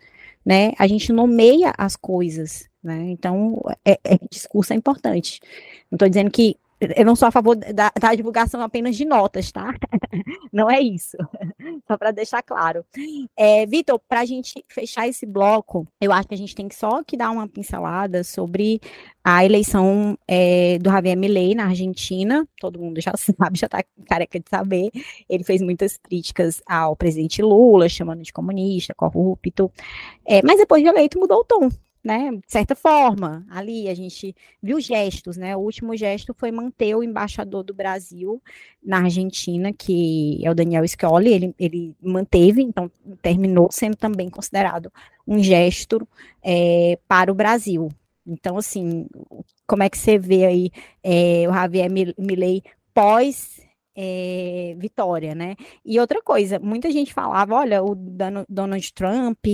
né? 0.45 0.73
A 0.77 0.87
gente 0.87 1.11
nomeia 1.11 1.73
as 1.77 1.95
coisas, 1.95 2.69
né? 2.85 3.09
Então, 3.09 3.61
é, 3.83 3.99
é 4.03 4.17
discurso 4.29 4.73
é 4.73 4.75
importante. 4.75 5.39
Não 5.91 5.95
estou 5.95 6.07
dizendo 6.07 6.31
que 6.31 6.57
eu 6.95 7.05
não 7.05 7.15
sou 7.15 7.27
a 7.27 7.31
favor 7.31 7.55
da, 7.55 7.91
da 7.99 8.13
divulgação 8.13 8.61
apenas 8.61 8.95
de 8.97 9.05
notas, 9.05 9.51
tá? 9.51 9.73
Não 10.51 10.69
é 10.69 10.79
isso. 10.79 11.17
Só 11.87 11.97
para 11.97 12.11
deixar 12.11 12.43
claro. 12.43 12.85
É, 13.35 13.65
Vitor, 13.65 13.99
para 14.07 14.21
a 14.21 14.25
gente 14.25 14.63
fechar 14.67 15.07
esse 15.07 15.25
bloco, 15.25 15.87
eu 16.01 16.11
acho 16.11 16.27
que 16.27 16.33
a 16.33 16.37
gente 16.37 16.53
tem 16.53 16.67
que 16.67 16.75
só 16.75 17.03
que 17.03 17.17
dar 17.17 17.31
uma 17.31 17.47
pincelada 17.47 18.23
sobre 18.23 18.81
a 19.23 19.43
eleição 19.45 20.17
é, 20.27 20.77
do 20.79 20.89
Javier 20.89 21.17
Milei 21.17 21.55
na 21.55 21.67
Argentina. 21.67 22.47
Todo 22.59 22.79
mundo 22.79 22.99
já 23.01 23.13
sabe, 23.17 23.57
já 23.57 23.67
está 23.67 23.83
careca 24.07 24.39
de 24.39 24.49
saber. 24.49 24.91
Ele 25.29 25.43
fez 25.43 25.61
muitas 25.61 25.97
críticas 25.97 26.61
ao 26.65 26.95
presidente 26.95 27.41
Lula, 27.41 27.87
chamando 27.87 28.21
de 28.21 28.33
comunista, 28.33 28.93
corrupto. 28.93 29.71
É, 30.25 30.41
mas 30.43 30.57
depois 30.57 30.83
de 30.83 30.89
eleito, 30.89 31.19
mudou 31.19 31.39
o 31.39 31.45
tom 31.45 31.69
né, 32.05 32.29
de 32.29 32.51
certa 32.51 32.75
forma, 32.75 33.43
ali 33.49 33.89
a 33.89 33.95
gente 33.95 34.35
viu 34.61 34.79
gestos, 34.79 35.37
né, 35.37 35.57
o 35.57 35.59
último 35.59 35.97
gesto 35.97 36.35
foi 36.37 36.51
manter 36.51 36.95
o 36.95 37.01
embaixador 37.01 37.63
do 37.63 37.73
Brasil 37.73 38.39
na 38.83 38.99
Argentina, 38.99 39.73
que 39.73 40.39
é 40.45 40.51
o 40.51 40.53
Daniel 40.53 40.87
Scioli, 40.87 41.33
ele, 41.33 41.55
ele 41.57 41.95
manteve, 41.99 42.61
então 42.61 42.91
terminou 43.23 43.69
sendo 43.71 43.95
também 43.97 44.29
considerado 44.29 44.93
um 45.27 45.41
gesto 45.41 46.07
é, 46.43 46.99
para 47.07 47.31
o 47.31 47.35
Brasil. 47.35 47.89
Então, 48.27 48.55
assim, 48.57 49.07
como 49.65 49.81
é 49.81 49.89
que 49.89 49.97
você 49.97 50.19
vê 50.19 50.45
aí 50.45 50.71
é, 51.03 51.49
o 51.49 51.53
Javier 51.53 51.89
Milei 52.19 52.61
pós 52.93 53.64
é, 53.95 54.75
vitória, 54.77 55.33
né? 55.33 55.55
E 55.85 55.99
outra 55.99 56.21
coisa, 56.21 56.59
muita 56.59 56.91
gente 56.91 57.13
falava, 57.13 57.55
olha, 57.55 57.83
o 57.83 57.95
Donald 58.49 58.93
Trump 58.93 59.45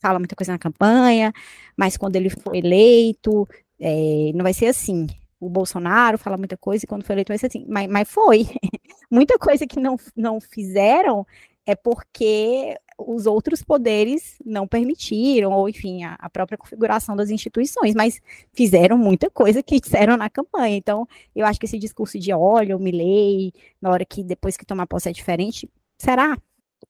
fala 0.00 0.18
muita 0.18 0.34
coisa 0.34 0.52
na 0.52 0.58
campanha, 0.58 1.32
mas 1.76 1.96
quando 1.96 2.16
ele 2.16 2.30
for 2.30 2.54
eleito, 2.54 3.46
é, 3.78 4.32
não 4.34 4.42
vai 4.42 4.54
ser 4.54 4.66
assim. 4.66 5.06
O 5.38 5.48
Bolsonaro 5.48 6.18
fala 6.18 6.36
muita 6.36 6.56
coisa 6.56 6.84
e 6.84 6.88
quando 6.88 7.04
for 7.04 7.12
eleito 7.12 7.30
vai 7.30 7.38
ser 7.38 7.46
assim. 7.46 7.64
Mas, 7.68 7.88
mas 7.88 8.08
foi. 8.08 8.46
muita 9.10 9.38
coisa 9.38 9.66
que 9.66 9.80
não, 9.80 9.96
não 10.16 10.40
fizeram 10.40 11.26
é 11.66 11.74
porque 11.74 12.76
os 12.98 13.26
outros 13.26 13.62
poderes 13.62 14.36
não 14.44 14.66
permitiram, 14.66 15.52
ou 15.52 15.68
enfim, 15.68 16.04
a, 16.04 16.14
a, 16.18 16.28
própria 16.28 16.58
configuração 16.58 17.16
das 17.16 17.30
instituições, 17.30 17.94
mas 17.94 18.20
fizeram 18.52 18.98
muita 18.98 19.30
coisa 19.30 19.62
que 19.62 19.80
disseram 19.80 20.16
na 20.16 20.28
campanha. 20.28 20.76
Então, 20.76 21.06
eu 21.34 21.46
acho 21.46 21.58
que 21.58 21.66
esse 21.66 21.78
discurso 21.78 22.18
de 22.18 22.32
olha, 22.32 22.76
o 22.76 22.80
Milley, 22.80 23.52
na 23.80 23.90
hora 23.90 24.04
que 24.04 24.22
depois 24.22 24.56
que 24.56 24.66
tomar 24.66 24.86
posse 24.86 25.08
é 25.08 25.12
diferente, 25.12 25.68
será? 25.98 26.36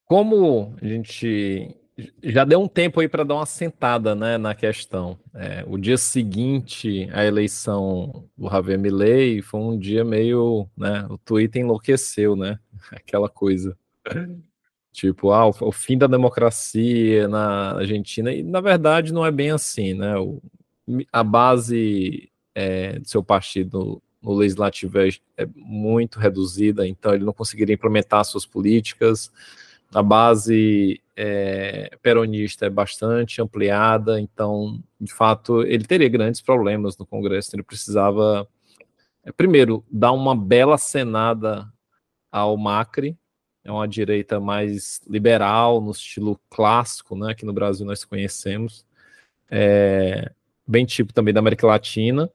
Como 0.05 0.75
a 0.81 0.87
gente 0.87 1.77
já 2.23 2.45
deu 2.45 2.61
um 2.61 2.69
tempo 2.69 3.01
aí 3.01 3.09
para 3.09 3.25
dar 3.25 3.35
uma 3.35 3.47
sentada 3.47 4.15
né, 4.15 4.39
na 4.39 4.55
questão. 4.55 5.19
É, 5.35 5.65
o 5.67 5.77
dia 5.77 5.99
seguinte 5.99 7.09
à 7.13 7.25
eleição 7.25 8.25
do 8.37 8.49
Javier 8.49 8.79
Milley 8.79 9.43
foi 9.43 9.61
um 9.61 9.79
dia 9.79 10.05
meio, 10.05 10.67
né, 10.77 11.07
o 11.11 11.19
Twitter 11.19 11.63
enlouqueceu, 11.63 12.35
né, 12.35 12.59
aquela 12.93 13.29
coisa. 13.29 13.77
Tipo, 14.93 15.31
ah, 15.33 15.47
o, 15.47 15.73
fim 15.73 15.97
da 15.97 16.07
democracia 16.07 17.29
na 17.29 17.77
Argentina, 17.77 18.33
e 18.33 18.43
na 18.43 18.61
verdade 18.61 19.13
não 19.13 19.25
é 19.25 19.31
bem 19.31 19.51
assim, 19.51 19.95
né? 19.95 20.17
O, 20.19 20.43
a 21.13 21.23
base 21.23 22.31
é, 22.55 22.99
do 22.99 23.09
seu 23.09 23.23
partido 23.23 24.03
no 24.23 24.35
legislativo 24.35 24.99
é, 24.99 25.09
é, 25.37 25.47
muito 25.55 26.19
reduzida, 26.19 26.87
então 26.87 27.15
ele 27.15 27.25
não 27.25 27.33
conseguiria 27.33 27.75
implementar 27.75 28.25
suas 28.25 28.45
políticas. 28.45 29.33
A 29.95 30.03
base 30.03 31.01
é, 31.17 31.97
peronista 32.03 32.67
é 32.67 32.71
bastante 32.71 33.41
ampliada, 33.41 34.21
então, 34.21 34.83
de 35.01 35.13
fato, 35.13 35.63
ele 35.63 35.85
teria 35.85 36.09
grandes 36.09 36.41
problemas 36.41 36.97
no 36.99 37.07
Congresso. 37.07 37.55
Ele 37.55 37.63
precisava, 37.63 38.47
é, 39.25 39.33
primeiro, 39.33 39.85
dar 39.91 40.13
uma 40.13 40.37
bela 40.37 40.79
cenada 40.79 41.67
ao 42.31 42.57
Macri, 42.57 43.17
é 43.65 43.71
uma 43.71 43.87
direita 43.87 44.41
mais 44.41 45.01
liberal, 45.09 45.81
no 45.81 45.91
estilo 45.91 46.41
clássico, 46.49 47.17
né, 47.17 47.35
que 47.35 47.45
no 47.45 47.53
Brasil 47.53 47.85
nós 47.87 48.05
conhecemos, 48.05 48.85
é, 49.51 50.31
bem 50.67 50.87
tipo 50.87 51.13
também 51.13 51.35
da 51.35 51.41
América 51.41 51.67
Latina. 51.67 52.31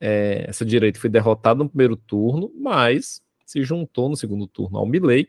É, 0.00 0.44
essa 0.48 0.64
direita 0.64 0.98
foi 0.98 1.08
derrotada 1.10 1.62
no 1.62 1.68
primeiro 1.68 1.96
turno, 1.96 2.52
mas 2.56 3.22
se 3.46 3.62
juntou 3.62 4.08
no 4.08 4.16
segundo 4.16 4.46
turno 4.46 4.78
ao 4.78 4.86
Milley, 4.86 5.28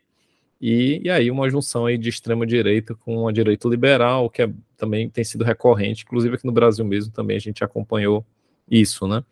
e, 0.60 1.02
e 1.04 1.10
aí 1.10 1.30
uma 1.30 1.48
junção 1.50 1.86
aí 1.86 1.98
de 1.98 2.08
extrema 2.08 2.46
direita 2.46 2.94
com 2.94 3.28
a 3.28 3.32
direita 3.32 3.68
liberal, 3.68 4.30
que 4.30 4.42
é, 4.42 4.50
também 4.76 5.10
tem 5.10 5.22
sido 5.24 5.44
recorrente, 5.44 6.04
inclusive 6.04 6.36
aqui 6.36 6.46
no 6.46 6.52
Brasil 6.52 6.84
mesmo 6.84 7.12
também 7.12 7.36
a 7.36 7.40
gente 7.40 7.62
acompanhou 7.62 8.24
isso, 8.70 9.06
né? 9.06 9.22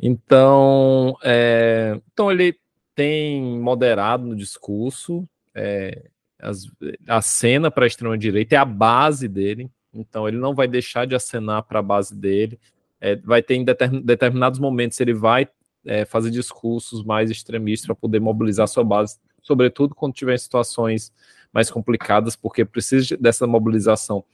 Então, 0.00 1.16
é, 1.22 2.00
então 2.12 2.30
ele 2.30 2.56
tem 2.94 3.40
moderado 3.60 4.26
no 4.26 4.34
discurso, 4.34 5.28
é, 5.54 6.08
as, 6.40 6.66
a 7.06 7.22
cena 7.22 7.70
para 7.70 7.84
a 7.84 7.86
extrema-direita 7.86 8.54
é 8.54 8.58
a 8.58 8.64
base 8.64 9.28
dele, 9.28 9.70
então 9.92 10.26
ele 10.26 10.36
não 10.36 10.54
vai 10.54 10.66
deixar 10.66 11.06
de 11.06 11.14
acenar 11.14 11.62
para 11.62 11.78
a 11.78 11.82
base 11.82 12.14
dele. 12.14 12.58
É, 13.00 13.16
vai 13.16 13.42
ter 13.42 13.54
em 13.54 13.64
determinados 13.64 14.58
momentos 14.58 14.98
ele 15.00 15.14
vai 15.14 15.48
é, 15.84 16.04
fazer 16.04 16.30
discursos 16.30 17.04
mais 17.04 17.30
extremistas 17.30 17.86
para 17.86 17.94
poder 17.94 18.20
mobilizar 18.20 18.66
sua 18.66 18.84
base, 18.84 19.18
sobretudo 19.42 19.94
quando 19.94 20.14
tiver 20.14 20.38
situações 20.38 21.12
mais 21.52 21.70
complicadas, 21.70 22.34
porque 22.34 22.64
precisa 22.64 23.16
dessa 23.16 23.46
mobilização 23.46 24.24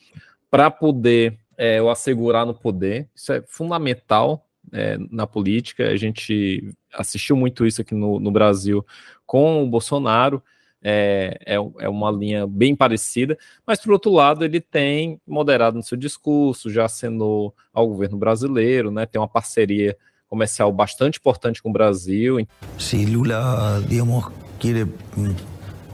para 0.50 0.70
poder 0.70 1.38
é, 1.56 1.80
o 1.82 1.90
assegurar 1.90 2.46
no 2.46 2.54
poder. 2.54 3.08
Isso 3.14 3.32
é 3.32 3.42
fundamental 3.42 4.46
é, 4.72 4.96
na 5.10 5.26
política. 5.26 5.88
A 5.88 5.96
gente 5.96 6.74
assistiu 6.92 7.36
muito 7.36 7.66
isso 7.66 7.82
aqui 7.82 7.94
no, 7.94 8.18
no 8.18 8.30
Brasil 8.30 8.84
com 9.26 9.62
o 9.62 9.68
Bolsonaro. 9.68 10.42
É, 10.82 11.38
é, 11.44 11.54
é, 11.56 11.88
uma 11.88 12.10
linha 12.10 12.46
bem 12.46 12.74
parecida, 12.74 13.36
mas 13.66 13.78
por 13.80 13.92
outro 13.92 14.10
lado 14.10 14.44
ele 14.44 14.62
tem 14.62 15.20
moderado 15.26 15.76
no 15.76 15.82
seu 15.82 15.96
discurso, 15.96 16.70
já 16.70 16.86
acenou 16.86 17.54
ao 17.70 17.86
governo 17.86 18.16
brasileiro, 18.16 18.90
né, 18.90 19.04
tem 19.04 19.20
uma 19.20 19.28
parceria 19.28 19.94
comercial 20.26 20.72
bastante 20.72 21.18
importante 21.18 21.62
com 21.62 21.68
o 21.68 21.72
Brasil. 21.72 22.46
Se 22.78 23.04
Lula, 23.04 23.84
digamos, 23.86 24.32
quer 24.58 24.86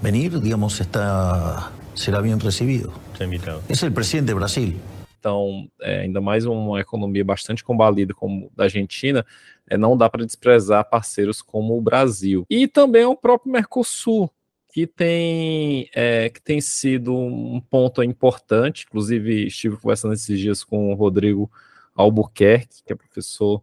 venir, 0.01 0.39
digamos, 0.39 0.79
está, 0.79 1.73
será 1.95 2.23
bem 2.23 2.37
recebido. 2.39 2.93
É 3.19 3.87
o 3.87 3.93
presidente 3.93 4.27
do 4.27 4.37
Brasil. 4.37 4.77
Então, 5.19 5.67
é, 5.81 6.03
ainda 6.03 6.21
mais 6.21 6.45
uma 6.45 6.81
economia 6.81 7.25
bastante 7.25 7.65
combalida 7.65 8.15
como 8.15 8.49
da 8.55 8.65
Argentina, 8.65 9.27
é, 9.69 9.77
não 9.77 9.97
dá 9.97 10.09
para 10.09 10.25
desprezar 10.25 10.89
parceiros 10.89 11.43
como 11.43 11.77
o 11.77 11.81
Brasil. 11.81 12.47
E 12.49 12.69
também 12.69 13.05
o 13.05 13.17
próprio 13.17 13.51
Mercosul, 13.51 14.31
que 14.77 14.87
tem, 14.87 15.89
é, 15.95 16.29
que 16.29 16.39
tem 16.39 16.61
sido 16.61 17.17
um 17.17 17.59
ponto 17.63 18.03
importante. 18.03 18.85
Inclusive, 18.87 19.47
estive 19.47 19.79
conversando 19.79 20.13
esses 20.13 20.39
dias 20.39 20.63
com 20.63 20.93
o 20.93 20.95
Rodrigo 20.95 21.51
Albuquerque, 21.95 22.83
que 22.85 22.93
é 22.93 22.95
professor 22.95 23.63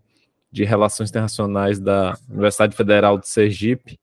de 0.52 0.64
Relações 0.64 1.12
Internacionais 1.12 1.80
da 1.80 2.18
Universidade 2.28 2.76
Federal 2.76 3.20
de 3.20 3.28
Sergipe, 3.28 4.00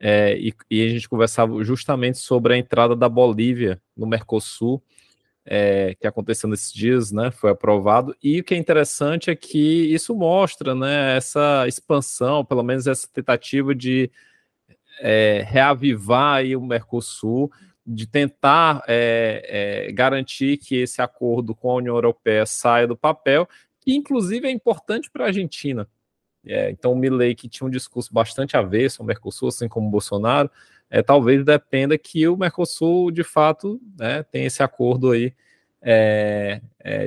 é, 0.00 0.36
e, 0.36 0.52
e, 0.68 0.84
a 0.84 0.88
gente 0.88 1.08
conversava 1.08 1.62
justamente 1.62 2.18
sobre 2.18 2.54
a 2.54 2.58
entrada 2.58 2.96
da 2.96 3.08
Bolívia 3.08 3.80
no 3.96 4.04
Mercosul, 4.04 4.82
é, 5.46 5.94
que 5.94 6.08
aconteceu 6.08 6.50
nesses 6.50 6.72
dias, 6.72 7.12
né, 7.12 7.30
foi 7.30 7.50
aprovado, 7.50 8.16
e 8.20 8.40
o 8.40 8.44
que 8.44 8.54
é 8.54 8.56
interessante 8.56 9.30
é 9.30 9.36
que 9.36 9.94
isso 9.94 10.12
mostra, 10.12 10.74
né, 10.74 11.16
essa 11.16 11.68
expansão, 11.68 12.44
pelo 12.44 12.64
menos 12.64 12.88
essa 12.88 13.06
tentativa 13.06 13.76
de 13.76 14.10
é, 15.00 15.44
reavivar 15.46 16.44
o 16.56 16.66
Mercosul, 16.66 17.50
de 17.86 18.06
tentar 18.06 18.82
é, 18.86 19.86
é, 19.88 19.92
garantir 19.92 20.58
que 20.58 20.76
esse 20.76 21.00
acordo 21.00 21.54
com 21.54 21.70
a 21.70 21.76
União 21.76 21.94
Europeia 21.94 22.44
saia 22.44 22.86
do 22.86 22.96
papel 22.96 23.48
que 23.80 23.94
inclusive 23.94 24.46
é 24.46 24.50
importante 24.50 25.10
para 25.10 25.24
a 25.24 25.26
Argentina. 25.28 25.88
É, 26.44 26.70
então, 26.70 26.92
o 26.92 26.96
Milley, 26.96 27.34
que 27.34 27.48
tinha 27.48 27.66
um 27.66 27.70
discurso 27.70 28.12
bastante 28.12 28.56
avesso 28.56 29.00
ao 29.00 29.06
Mercosul, 29.06 29.48
assim 29.48 29.66
como 29.66 29.88
o 29.88 29.90
Bolsonaro, 29.90 30.50
é, 30.90 31.02
talvez 31.02 31.44
dependa 31.44 31.96
que 31.96 32.28
o 32.28 32.36
Mercosul, 32.36 33.10
de 33.10 33.24
fato, 33.24 33.80
né, 33.98 34.22
tenha 34.24 34.46
esse 34.46 34.62
acordo 34.62 35.12
aí, 35.12 35.34
é, 35.80 36.60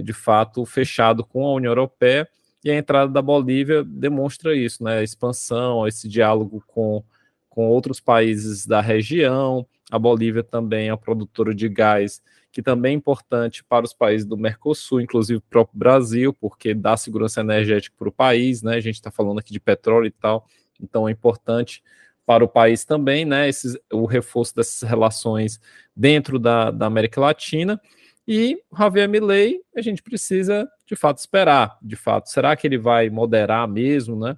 de 0.04 0.13
fato, 0.13 0.65
fechado 0.65 1.23
com 1.23 1.45
a 1.45 1.54
União 1.54 1.71
Europeia, 1.71 2.27
e 2.63 2.71
a 2.71 2.75
entrada 2.75 3.12
da 3.12 3.21
Bolívia 3.21 3.84
demonstra 3.84 4.56
isso, 4.56 4.84
né, 4.84 4.99
a 4.99 5.04
expansão, 5.04 5.88
esse 5.88 6.08
diálogo 6.08 6.63
com, 6.67 7.04
com 7.51 7.67
outros 7.67 7.99
países 7.99 8.65
da 8.65 8.81
região, 8.81 9.67
a 9.91 9.99
Bolívia 9.99 10.41
também 10.41 10.89
é 10.89 10.95
produtora 10.95 11.53
de 11.53 11.69
gás 11.69 12.19
que 12.51 12.61
também 12.61 12.91
é 12.91 12.95
importante 12.95 13.63
para 13.63 13.85
os 13.85 13.93
países 13.93 14.27
do 14.27 14.35
Mercosul, 14.35 14.99
inclusive 14.99 15.37
o 15.37 15.41
próprio 15.41 15.79
Brasil, 15.79 16.33
porque 16.33 16.73
dá 16.73 16.97
segurança 16.97 17.39
energética 17.39 17.95
para 17.97 18.09
o 18.09 18.11
país, 18.11 18.61
né? 18.61 18.75
A 18.75 18.81
gente 18.81 18.95
está 18.95 19.09
falando 19.09 19.39
aqui 19.39 19.53
de 19.53 19.59
petróleo 19.59 20.07
e 20.07 20.11
tal, 20.11 20.45
então 20.79 21.07
é 21.07 21.11
importante 21.11 21.81
para 22.25 22.43
o 22.43 22.47
país 22.47 22.83
também, 22.83 23.23
né? 23.23 23.47
Esses, 23.47 23.77
o 23.91 24.05
reforço 24.05 24.53
dessas 24.53 24.87
relações 24.87 25.61
dentro 25.95 26.37
da, 26.37 26.71
da 26.71 26.87
América 26.87 27.21
Latina. 27.21 27.79
E 28.27 28.61
Javier 28.77 29.07
Milei, 29.07 29.61
a 29.75 29.81
gente 29.81 30.03
precisa 30.03 30.69
de 30.85 30.95
fato 30.95 31.19
esperar, 31.19 31.77
de 31.81 31.95
fato, 31.95 32.29
será 32.29 32.55
que 32.55 32.67
ele 32.67 32.77
vai 32.77 33.09
moderar 33.09 33.67
mesmo, 33.67 34.19
né? 34.19 34.35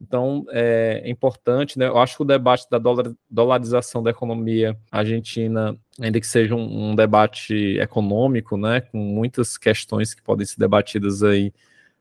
Então, 0.00 0.44
é, 0.50 1.02
importante, 1.06 1.78
né? 1.78 1.86
Eu 1.86 1.98
acho 1.98 2.16
que 2.16 2.22
o 2.22 2.26
debate 2.26 2.66
da 2.70 2.78
dolarização 3.30 4.02
da 4.02 4.10
economia 4.10 4.76
argentina, 4.90 5.76
ainda 6.00 6.20
que 6.20 6.26
seja 6.26 6.54
um, 6.54 6.90
um, 6.90 6.94
debate 6.94 7.78
econômico, 7.78 8.56
né, 8.56 8.80
com 8.80 8.98
muitas 8.98 9.56
questões 9.56 10.12
que 10.12 10.22
podem 10.22 10.44
ser 10.44 10.58
debatidas 10.58 11.22
aí 11.22 11.52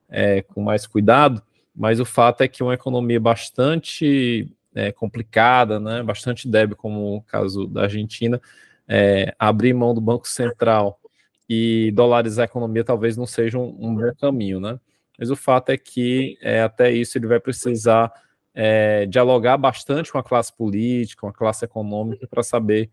é, 0.09 0.41
com 0.41 0.61
mais 0.61 0.85
cuidado, 0.87 1.41
mas 1.75 1.99
o 1.99 2.05
fato 2.05 2.41
é 2.41 2.47
que 2.47 2.63
uma 2.63 2.73
economia 2.73 3.19
bastante 3.19 4.51
é, 4.75 4.91
complicada, 4.91 5.79
né, 5.79 6.03
bastante 6.03 6.47
débil, 6.47 6.75
como 6.75 7.17
o 7.17 7.21
caso 7.21 7.67
da 7.67 7.83
Argentina, 7.83 8.41
é, 8.87 9.33
abrir 9.39 9.73
mão 9.73 9.93
do 9.93 10.01
Banco 10.01 10.27
Central 10.27 10.99
e 11.47 11.91
dolarizar 11.91 12.43
a 12.43 12.45
economia 12.45 12.83
talvez 12.83 13.15
não 13.17 13.25
seja 13.25 13.57
um, 13.57 13.75
um 13.79 13.95
bom 13.95 14.13
caminho, 14.19 14.59
né? 14.59 14.79
Mas 15.17 15.29
o 15.29 15.35
fato 15.35 15.69
é 15.69 15.77
que 15.77 16.37
é, 16.41 16.61
até 16.61 16.91
isso 16.91 17.17
ele 17.17 17.27
vai 17.27 17.39
precisar 17.39 18.11
é, 18.53 19.05
dialogar 19.05 19.57
bastante 19.57 20.11
com 20.11 20.17
a 20.17 20.23
classe 20.23 20.55
política, 20.55 21.21
com 21.21 21.27
a 21.27 21.33
classe 21.33 21.65
econômica, 21.65 22.27
para 22.27 22.43
saber 22.43 22.89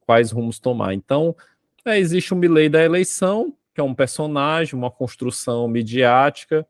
quais 0.00 0.30
rumos 0.30 0.58
tomar. 0.58 0.94
Então, 0.94 1.34
é, 1.84 1.98
existe 1.98 2.32
um 2.34 2.36
Milley 2.38 2.68
da 2.68 2.82
eleição, 2.82 3.54
que 3.74 3.80
é 3.80 3.84
um 3.84 3.94
personagem, 3.94 4.74
uma 4.74 4.90
construção 4.90 5.68
midiática, 5.68 6.66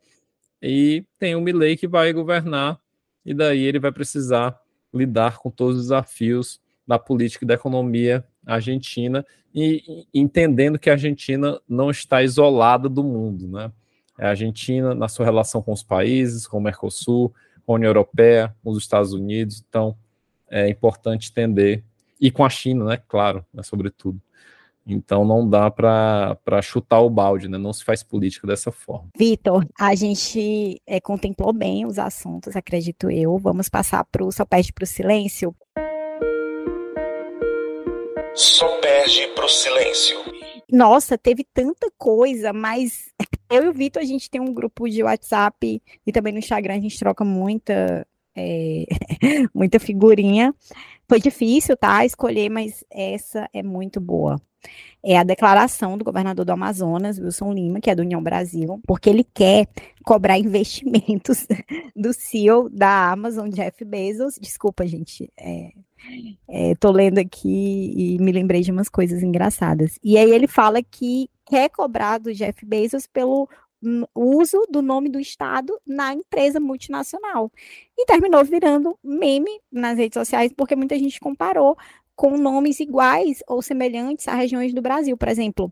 e 0.61 1.05
tem 1.19 1.35
um 1.35 1.41
Milley 1.41 1.77
que 1.77 1.87
vai 1.87 2.11
governar, 2.11 2.79
e 3.25 3.33
daí 3.33 3.61
ele 3.61 3.79
vai 3.79 3.91
precisar 3.91 4.59
lidar 4.93 5.37
com 5.37 5.49
todos 5.49 5.77
os 5.77 5.83
desafios 5.83 6.59
da 6.87 6.97
política 6.99 7.43
e 7.43 7.47
da 7.47 7.55
economia 7.55 8.25
argentina, 8.45 9.25
e, 9.53 10.05
e 10.13 10.19
entendendo 10.19 10.77
que 10.77 10.89
a 10.89 10.93
Argentina 10.93 11.59
não 11.67 11.89
está 11.89 12.21
isolada 12.21 12.89
do 12.89 13.03
mundo, 13.03 13.47
né? 13.47 13.71
É 14.17 14.25
a 14.25 14.29
Argentina 14.29 14.95
na 14.95 15.07
sua 15.07 15.25
relação 15.25 15.61
com 15.61 15.73
os 15.73 15.83
países, 15.83 16.47
com 16.47 16.57
o 16.57 16.61
Mercosul, 16.61 17.33
com 17.65 17.73
a 17.73 17.75
União 17.75 17.89
Europeia, 17.89 18.55
com 18.63 18.71
os 18.71 18.77
Estados 18.77 19.13
Unidos. 19.13 19.63
Então, 19.67 19.95
é 20.49 20.69
importante 20.69 21.29
entender. 21.29 21.83
E 22.19 22.31
com 22.31 22.45
a 22.45 22.49
China, 22.49 22.85
né? 22.85 23.01
Claro, 23.07 23.45
né, 23.53 23.61
sobretudo. 23.61 24.19
Então 24.87 25.25
não 25.25 25.49
dá 25.49 25.71
para 25.71 26.61
chutar 26.61 26.99
o 26.99 27.09
balde, 27.09 27.47
né? 27.47 27.57
Não 27.57 27.73
se 27.73 27.83
faz 27.83 28.03
política 28.03 28.45
dessa 28.45 28.71
forma. 28.71 29.09
Vitor, 29.17 29.65
a 29.79 29.95
gente 29.95 30.79
é, 30.85 31.01
contemplou 31.01 31.51
bem 31.51 31.85
os 31.85 31.97
assuntos, 31.97 32.55
acredito 32.55 33.09
eu. 33.09 33.37
Vamos 33.39 33.67
passar 33.67 34.05
para 34.05 34.23
o 34.23 34.31
Só 34.31 34.45
Perde 34.45 34.71
para 34.71 34.83
o 34.83 34.87
Silêncio. 34.87 35.55
Só 38.35 38.67
perde 38.79 39.27
para 39.33 39.45
o 39.45 39.49
silêncio. 39.49 40.17
Nossa, 40.71 41.17
teve 41.17 41.43
tanta 41.53 41.91
coisa, 41.97 42.51
mas 42.51 43.09
eu 43.49 43.65
e 43.65 43.69
o 43.69 43.73
Vitor, 43.73 44.01
a 44.01 44.05
gente 44.05 44.29
tem 44.29 44.41
um 44.41 44.53
grupo 44.53 44.89
de 44.89 45.03
WhatsApp 45.03 45.81
e 46.05 46.11
também 46.11 46.33
no 46.33 46.39
Instagram 46.39 46.75
a 46.75 46.79
gente 46.79 46.97
troca 46.97 47.23
muita, 47.23 48.07
é, 48.35 48.85
muita 49.53 49.79
figurinha. 49.79 50.53
Foi 51.07 51.19
difícil, 51.19 51.77
tá? 51.77 52.05
Escolher, 52.05 52.49
mas 52.49 52.83
essa 52.89 53.49
é 53.53 53.61
muito 53.61 53.99
boa. 53.99 54.39
É 55.03 55.17
a 55.17 55.23
declaração 55.23 55.97
do 55.97 56.03
governador 56.03 56.43
do 56.43 56.51
Amazonas, 56.51 57.19
Wilson 57.19 57.53
Lima, 57.53 57.79
que 57.79 57.89
é 57.91 57.95
do 57.95 58.01
União 58.01 58.21
Brasil, 58.21 58.81
porque 58.87 59.09
ele 59.09 59.23
quer 59.23 59.67
cobrar 60.03 60.37
investimentos 60.39 61.45
do 61.95 62.11
CEO 62.11 62.69
da 62.69 63.11
Amazon, 63.11 63.49
Jeff 63.49 63.85
Bezos. 63.85 64.35
Desculpa, 64.41 64.87
gente. 64.87 65.31
É, 65.39 65.71
é, 66.47 66.75
tô 66.75 66.91
lendo 66.91 67.19
aqui 67.19 67.93
e 67.95 68.17
me 68.19 68.31
lembrei 68.31 68.61
de 68.61 68.71
umas 68.71 68.89
coisas 68.89 69.21
engraçadas. 69.21 69.99
E 70.03 70.17
aí 70.17 70.31
ele 70.31 70.47
fala 70.47 70.81
que 70.81 71.29
quer 71.45 71.69
cobrar 71.69 72.17
do 72.17 72.33
Jeff 72.33 72.65
Bezos 72.65 73.05
pelo 73.05 73.47
uso 74.13 74.65
do 74.69 74.81
nome 74.81 75.09
do 75.09 75.19
Estado 75.19 75.79
na 75.85 76.13
empresa 76.13 76.59
multinacional. 76.59 77.51
E 77.97 78.05
terminou 78.05 78.43
virando 78.43 78.97
meme 79.03 79.59
nas 79.71 79.97
redes 79.97 80.15
sociais, 80.15 80.51
porque 80.55 80.75
muita 80.75 80.97
gente 80.97 81.19
comparou 81.19 81.77
com 82.15 82.37
nomes 82.37 82.79
iguais 82.79 83.39
ou 83.47 83.61
semelhantes 83.61 84.27
a 84.27 84.35
regiões 84.35 84.73
do 84.73 84.81
Brasil. 84.81 85.17
Por 85.17 85.27
exemplo, 85.27 85.71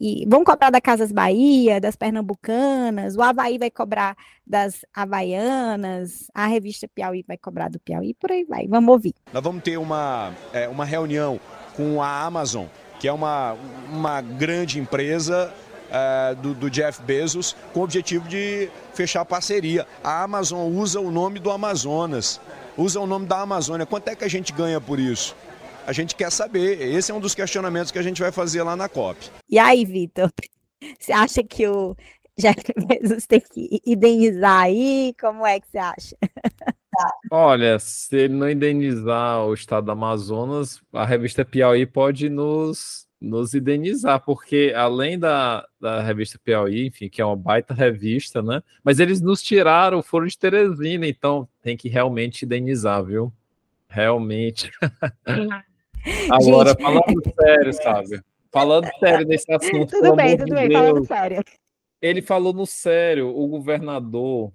e 0.00 0.24
vão 0.26 0.42
cobrar 0.42 0.70
da 0.70 0.80
Casas 0.80 1.12
Bahia, 1.12 1.80
das 1.80 1.96
Pernambucanas, 1.96 3.14
o 3.14 3.22
Havaí 3.22 3.58
vai 3.58 3.70
cobrar 3.70 4.16
das 4.46 4.84
Havaianas, 4.92 6.30
a 6.34 6.46
revista 6.46 6.88
Piauí 6.88 7.22
vai 7.26 7.36
cobrar 7.36 7.68
do 7.68 7.78
Piauí, 7.78 8.14
por 8.14 8.32
aí 8.32 8.44
vai. 8.44 8.66
Vamos 8.66 8.90
ouvir. 8.90 9.14
Nós 9.32 9.42
vamos 9.42 9.62
ter 9.62 9.76
uma, 9.76 10.34
é, 10.52 10.66
uma 10.68 10.84
reunião 10.84 11.38
com 11.76 12.02
a 12.02 12.24
Amazon 12.24 12.66
que 13.02 13.08
é 13.08 13.12
uma, 13.12 13.56
uma 13.90 14.20
grande 14.20 14.78
empresa 14.78 15.52
é, 15.92 16.34
do, 16.34 16.54
do, 16.54 16.70
Jeff 16.70 17.02
Bezos, 17.02 17.54
com 17.72 17.80
o 17.80 17.84
objetivo 17.84 18.26
de 18.28 18.68
fechar 18.94 19.24
parceria. 19.24 19.86
A 20.02 20.22
Amazon 20.22 20.72
usa 20.72 20.98
o 20.98 21.10
nome 21.10 21.38
do 21.38 21.50
Amazonas 21.50 22.40
usa 22.76 23.00
o 23.00 23.06
nome 23.06 23.26
da 23.26 23.40
Amazônia. 23.40 23.86
Quanto 23.86 24.08
é 24.08 24.16
que 24.16 24.24
a 24.24 24.28
gente 24.28 24.52
ganha 24.52 24.80
por 24.80 24.98
isso? 24.98 25.36
A 25.86 25.92
gente 25.92 26.14
quer 26.14 26.30
saber. 26.30 26.80
Esse 26.80 27.10
é 27.10 27.14
um 27.14 27.20
dos 27.20 27.34
questionamentos 27.34 27.90
que 27.90 27.98
a 27.98 28.02
gente 28.02 28.20
vai 28.20 28.32
fazer 28.32 28.62
lá 28.62 28.76
na 28.76 28.88
COP. 28.88 29.30
E 29.48 29.58
aí, 29.58 29.84
Vitor? 29.84 30.30
Você 30.98 31.12
acha 31.12 31.42
que 31.42 31.66
o 31.66 31.96
Jeff 32.38 32.62
Bezos 32.86 33.26
tem 33.26 33.40
que 33.40 33.80
indenizar 33.86 34.62
aí? 34.62 35.14
Como 35.20 35.46
é 35.46 35.60
que 35.60 35.66
você 35.68 35.78
acha? 35.78 36.16
Olha, 37.30 37.78
se 37.78 38.16
ele 38.16 38.34
não 38.34 38.50
indenizar 38.50 39.44
o 39.46 39.54
estado 39.54 39.86
do 39.86 39.92
Amazonas, 39.92 40.80
a 40.92 41.04
revista 41.04 41.44
Piauí 41.44 41.86
pode 41.86 42.28
nos, 42.28 43.06
nos 43.22 43.54
indenizar, 43.54 44.20
porque 44.20 44.72
além 44.74 45.18
da, 45.18 45.64
da 45.80 46.02
revista 46.02 46.40
Piauí, 46.42 46.88
enfim, 46.88 47.08
que 47.08 47.22
é 47.22 47.24
uma 47.24 47.36
baita 47.36 47.72
revista, 47.72 48.42
né? 48.42 48.62
Mas 48.82 48.98
eles 48.98 49.20
nos 49.20 49.40
tiraram 49.40 50.02
Foro 50.02 50.26
de 50.26 50.36
Teresina, 50.36 51.06
então 51.06 51.48
tem 51.62 51.76
que 51.76 51.88
realmente 51.88 52.44
indenizar, 52.44 53.04
viu? 53.04 53.32
Realmente. 53.88 54.70
Agora, 56.30 56.70
Gente... 56.70 56.82
falando 56.82 57.34
sério, 57.40 57.72
sabe? 57.72 58.20
Falando 58.50 58.88
sério 58.98 59.26
nesse 59.26 59.52
assunto. 59.52 59.86
Tudo 59.86 60.16
bem, 60.16 60.36
tudo 60.36 60.54
bem, 60.54 60.68
Deus, 60.68 60.80
falando 60.80 61.06
sério. 61.06 61.44
Ele 62.00 62.20
falou 62.20 62.52
no 62.52 62.66
sério, 62.66 63.28
o 63.28 63.46
governador 63.46 64.52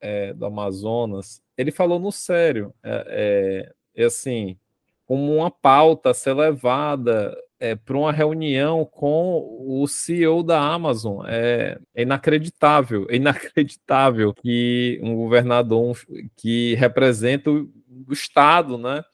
é, 0.00 0.32
do 0.32 0.46
Amazonas, 0.46 1.42
ele 1.58 1.70
falou 1.70 1.98
no 1.98 2.10
sério. 2.10 2.74
É, 2.82 3.68
é, 3.94 4.02
é 4.02 4.06
assim, 4.06 4.56
como 5.04 5.36
uma 5.36 5.50
pauta 5.50 6.10
a 6.10 6.14
ser 6.14 6.32
levada 6.32 7.36
é, 7.62 7.76
para 7.76 7.96
uma 7.96 8.10
reunião 8.10 8.84
com 8.84 9.56
o 9.60 9.86
CEO 9.86 10.42
da 10.42 10.60
Amazon. 10.60 11.24
É, 11.28 11.78
é, 11.94 12.02
inacreditável, 12.02 13.06
é 13.08 13.14
inacreditável 13.14 14.34
que 14.34 14.98
um 15.00 15.14
governador 15.14 15.96
que 16.36 16.74
representa 16.74 17.52
o, 17.52 17.70
o 18.08 18.12
Estado, 18.12 18.76
né, 18.76 19.04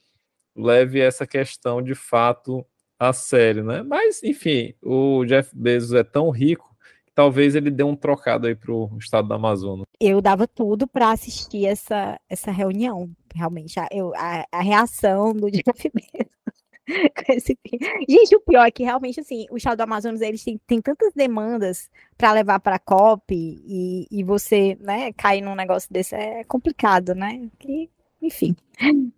leve 0.56 0.98
essa 0.98 1.26
questão 1.26 1.82
de 1.82 1.94
fato 1.94 2.64
a 2.98 3.12
sério, 3.12 3.62
né? 3.62 3.82
Mas, 3.82 4.22
enfim, 4.22 4.74
o 4.82 5.26
Jeff 5.26 5.54
Bezos 5.54 5.92
é 5.92 6.02
tão 6.02 6.30
rico 6.30 6.74
que 7.06 7.12
talvez 7.14 7.54
ele 7.54 7.70
dê 7.70 7.84
um 7.84 7.94
trocado 7.94 8.46
aí 8.46 8.56
para 8.56 8.72
o 8.72 8.96
estado 8.98 9.28
do 9.28 9.34
Amazonas. 9.34 9.84
Eu 10.00 10.22
dava 10.22 10.48
tudo 10.48 10.88
para 10.88 11.12
assistir 11.12 11.66
essa, 11.66 12.18
essa 12.30 12.50
reunião, 12.50 13.10
realmente. 13.34 13.78
A, 13.78 13.86
eu, 13.92 14.12
a, 14.16 14.46
a 14.50 14.62
reação 14.62 15.34
do 15.34 15.48
Jeff 15.52 15.90
Bezos. 15.94 16.57
Gente, 18.08 18.36
o 18.36 18.40
pior 18.40 18.66
é 18.66 18.70
que 18.70 18.82
realmente 18.82 19.20
assim, 19.20 19.46
o 19.50 19.56
estado 19.56 19.76
do 19.76 19.82
Amazonas 19.82 20.20
eles 20.20 20.42
têm, 20.42 20.58
têm 20.66 20.80
tantas 20.80 21.12
demandas 21.12 21.90
para 22.16 22.32
levar 22.32 22.60
para 22.60 22.76
a 22.76 22.78
COP 22.78 23.34
e, 23.34 24.06
e 24.10 24.24
você, 24.24 24.76
né, 24.80 25.12
cair 25.12 25.42
num 25.42 25.54
negócio 25.54 25.92
desse 25.92 26.14
é 26.14 26.44
complicado, 26.44 27.14
né? 27.14 27.48
Que 27.58 27.90
enfim, 28.20 28.56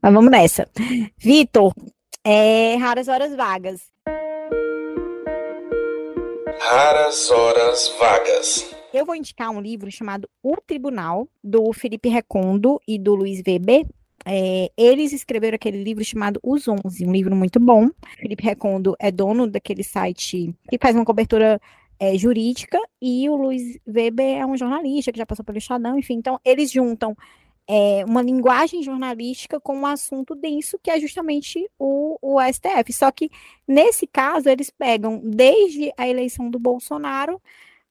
mas 0.03 0.13
vamos 0.13 0.31
nessa. 0.31 0.69
Vitor, 1.17 1.73
é, 2.25 2.77
raras 2.77 3.09
horas 3.09 3.35
vagas. 3.35 3.91
Raras 6.59 7.31
horas 7.31 7.89
vagas. 7.99 8.77
Eu 8.93 9.07
vou 9.07 9.15
indicar 9.15 9.51
um 9.51 9.61
livro 9.61 9.91
chamado 9.91 10.29
O 10.43 10.57
Tribunal, 10.57 11.29
do 11.43 11.73
Felipe 11.73 12.09
Recondo 12.09 12.81
e 12.87 12.99
do 12.99 13.15
Luiz 13.15 13.41
Weber. 13.47 13.87
É, 14.25 14.71
eles 14.77 15.13
escreveram 15.13 15.57
aquele 15.57 15.83
livro 15.83 16.05
chamado 16.05 16.39
Os 16.43 16.67
Onze, 16.69 17.07
um 17.07 17.13
livro 17.13 17.35
muito 17.35 17.59
bom. 17.59 17.89
Felipe 18.19 18.45
Recondo 18.45 18.95
é 18.99 19.11
dono 19.11 19.47
daquele 19.47 19.83
site 19.83 20.55
que 20.69 20.79
faz 20.79 20.95
uma 20.95 21.05
cobertura 21.05 21.61
é, 21.99 22.17
jurídica, 22.17 22.79
e 23.01 23.29
o 23.29 23.37
Luiz 23.37 23.79
Weber 23.87 24.39
é 24.39 24.47
um 24.47 24.57
jornalista 24.57 25.13
que 25.13 25.19
já 25.19 25.27
passou 25.27 25.45
pelo 25.45 25.59
Estadão, 25.59 25.99
enfim. 25.99 26.15
Então, 26.15 26.41
eles 26.45 26.73
juntam 26.73 27.15
é, 27.69 28.05
uma 28.07 28.23
linguagem 28.23 28.83
jornalística 28.83 29.61
com 29.61 29.77
um 29.77 29.87
assunto 29.87 30.35
denso, 30.35 30.79
que 30.83 30.91
é 30.91 30.99
justamente 30.99 31.71
o, 31.79 32.19
o 32.21 32.41
STF. 32.41 32.93
Só 32.93 33.11
que, 33.11 33.31
nesse 33.69 34.07
caso, 34.07 34.49
eles 34.49 34.71
pegam 34.71 35.21
desde 35.23 35.93
a 35.97 36.09
eleição 36.09 36.51
do 36.51 36.59
Bolsonaro 36.59 37.41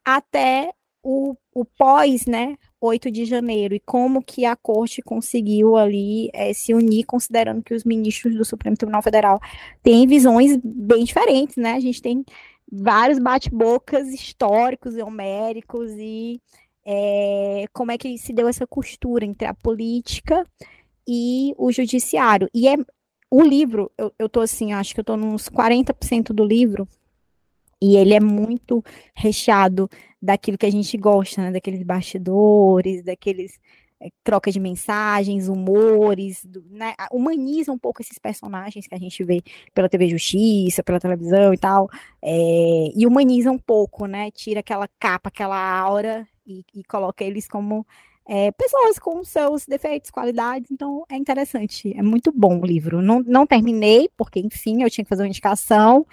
até 0.03 0.71
o, 1.03 1.35
o 1.53 1.65
pós, 1.65 2.25
né, 2.25 2.55
8 2.81 3.12
de 3.12 3.25
janeiro, 3.25 3.73
e 3.73 3.79
como 3.79 4.23
que 4.23 4.45
a 4.45 4.55
corte 4.55 5.01
conseguiu 5.01 5.75
ali 5.75 6.29
é, 6.33 6.53
se 6.53 6.73
unir, 6.73 7.05
considerando 7.05 7.63
que 7.63 7.73
os 7.73 7.83
ministros 7.83 8.35
do 8.35 8.45
Supremo 8.45 8.77
Tribunal 8.77 9.01
Federal 9.01 9.39
têm 9.81 10.07
visões 10.07 10.57
bem 10.63 11.03
diferentes, 11.03 11.57
né? 11.57 11.73
A 11.73 11.79
gente 11.79 12.01
tem 12.01 12.23
vários 12.71 13.19
bate-bocas 13.19 14.07
históricos 14.09 14.95
e 14.95 15.01
homéricos 15.01 15.91
e 15.97 16.41
é, 16.85 17.65
como 17.73 17.91
é 17.91 17.97
que 17.97 18.17
se 18.17 18.33
deu 18.33 18.47
essa 18.47 18.67
costura 18.67 19.25
entre 19.25 19.47
a 19.47 19.53
política 19.53 20.45
e 21.07 21.53
o 21.57 21.71
judiciário. 21.71 22.49
E 22.53 22.67
é 22.67 22.75
o 23.31 23.41
livro, 23.41 23.91
eu, 23.97 24.12
eu 24.17 24.29
tô 24.29 24.41
assim, 24.41 24.73
acho 24.73 24.93
que 24.93 24.99
eu 24.99 25.03
tô 25.03 25.15
nos 25.15 25.49
40% 25.49 26.33
do 26.33 26.43
livro, 26.43 26.88
e 27.81 27.95
ele 27.95 28.13
é 28.13 28.19
muito 28.19 28.83
recheado 29.13 29.89
daquilo 30.21 30.58
que 30.58 30.65
a 30.65 30.71
gente 30.71 30.97
gosta, 30.97 31.41
né? 31.41 31.51
Daqueles 31.51 31.84
bastidores, 31.84 33.03
daqueles 33.03 33.60
é, 34.01 34.10
troca 34.23 34.51
de 34.51 34.60
mensagens, 34.60 35.47
humores, 35.47 36.43
do, 36.45 36.63
né? 36.69 36.93
humaniza 37.12 37.71
um 37.71 37.77
pouco 37.77 38.01
esses 38.01 38.17
personagens 38.17 38.88
que 38.88 38.95
a 38.95 38.99
gente 38.99 39.23
vê 39.23 39.41
pela 39.73 39.89
TV 39.89 40.08
Justiça, 40.10 40.84
pela 40.84 40.99
televisão 40.99 41.53
e 41.53 41.58
tal, 41.58 41.89
é, 42.21 42.91
e 42.95 43.05
humaniza 43.05 43.51
um 43.51 43.58
pouco, 43.58 44.05
né? 44.05 44.32
Tira 44.32 44.62
aquela 44.62 44.88
capa, 44.99 45.29
aquela 45.29 45.58
aura 45.58 46.27
e, 46.47 46.63
e 46.73 46.84
coloca 46.84 47.23
eles 47.23 47.47
como 47.47 47.86
é, 48.25 48.51
pessoas 48.51 48.99
com 48.99 49.23
seus 49.23 49.65
defeitos, 49.65 50.12
qualidades, 50.12 50.69
então 50.69 51.03
é 51.10 51.15
interessante, 51.17 51.91
é 51.97 52.01
muito 52.03 52.32
bom 52.32 52.60
o 52.60 52.65
livro. 52.65 53.01
Não, 53.01 53.21
não 53.25 53.47
terminei, 53.47 54.08
porque, 54.15 54.39
enfim, 54.39 54.84
eu 54.84 54.89
tinha 54.89 55.03
que 55.03 55.10
fazer 55.10 55.23
uma 55.23 55.29
indicação 55.29 56.05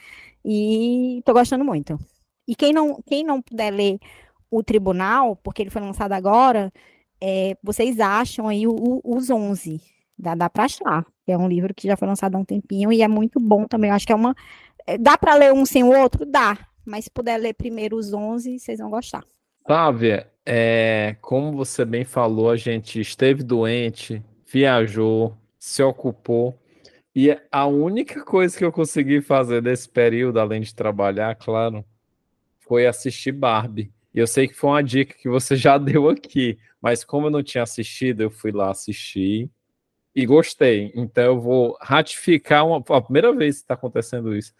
e 0.44 1.18
estou 1.18 1.34
gostando 1.34 1.64
muito. 1.64 1.98
E 2.46 2.54
quem 2.54 2.72
não, 2.72 3.00
quem 3.06 3.24
não 3.24 3.42
puder 3.42 3.70
ler 3.72 3.98
o 4.50 4.62
Tribunal, 4.62 5.36
porque 5.36 5.62
ele 5.62 5.70
foi 5.70 5.82
lançado 5.82 6.12
agora, 6.12 6.72
é, 7.20 7.56
vocês 7.62 7.98
acham 7.98 8.48
aí 8.48 8.66
o, 8.66 8.72
o, 8.72 9.16
os 9.16 9.30
11, 9.30 9.80
dá, 10.18 10.34
dá 10.34 10.48
para 10.48 10.64
achar. 10.64 11.04
É 11.26 11.36
um 11.36 11.48
livro 11.48 11.74
que 11.74 11.88
já 11.88 11.96
foi 11.96 12.06
lançado 12.06 12.36
há 12.36 12.38
um 12.38 12.44
tempinho 12.44 12.92
e 12.92 13.02
é 13.02 13.08
muito 13.08 13.40
bom 13.40 13.66
também. 13.66 13.90
Eu 13.90 13.96
acho 13.96 14.06
que 14.06 14.12
é 14.12 14.16
uma. 14.16 14.34
É, 14.86 14.96
dá 14.96 15.18
para 15.18 15.34
ler 15.34 15.52
um 15.52 15.66
sem 15.66 15.82
o 15.82 15.90
outro? 15.90 16.24
Dá. 16.24 16.56
Mas 16.84 17.04
se 17.04 17.10
puder 17.10 17.36
ler 17.36 17.54
primeiro 17.54 17.96
os 17.96 18.12
11, 18.12 18.58
vocês 18.58 18.78
vão 18.78 18.90
gostar. 18.90 19.24
Flávia, 19.66 20.30
é, 20.44 21.16
como 21.20 21.50
você 21.52 21.84
bem 21.84 22.04
falou, 22.04 22.50
a 22.50 22.56
gente 22.56 23.00
esteve 23.00 23.42
doente, 23.42 24.22
viajou, 24.46 25.36
se 25.58 25.82
ocupou, 25.82 26.56
e 27.12 27.36
a 27.50 27.66
única 27.66 28.22
coisa 28.24 28.56
que 28.56 28.64
eu 28.64 28.70
consegui 28.70 29.20
fazer 29.20 29.62
nesse 29.62 29.88
período, 29.88 30.38
além 30.38 30.60
de 30.60 30.72
trabalhar, 30.72 31.34
claro, 31.34 31.84
foi 32.66 32.86
assistir 32.86 33.32
Barbie. 33.32 33.92
E 34.14 34.18
eu 34.18 34.26
sei 34.26 34.48
que 34.48 34.54
foi 34.54 34.70
uma 34.70 34.82
dica 34.82 35.14
que 35.14 35.28
você 35.28 35.56
já 35.56 35.76
deu 35.78 36.08
aqui, 36.08 36.58
mas 36.80 37.04
como 37.04 37.26
eu 37.26 37.30
não 37.30 37.42
tinha 37.42 37.62
assistido, 37.62 38.22
eu 38.22 38.30
fui 38.30 38.52
lá 38.52 38.70
assistir 38.70 39.50
e 40.14 40.24
gostei. 40.24 40.92
Então 40.94 41.24
eu 41.24 41.40
vou 41.40 41.76
ratificar 41.80 42.66
uma, 42.66 42.82
a 42.88 43.00
primeira 43.00 43.32
vez 43.34 43.56
que 43.56 43.62
está 43.62 43.74
acontecendo 43.74 44.34
isso. 44.34 44.52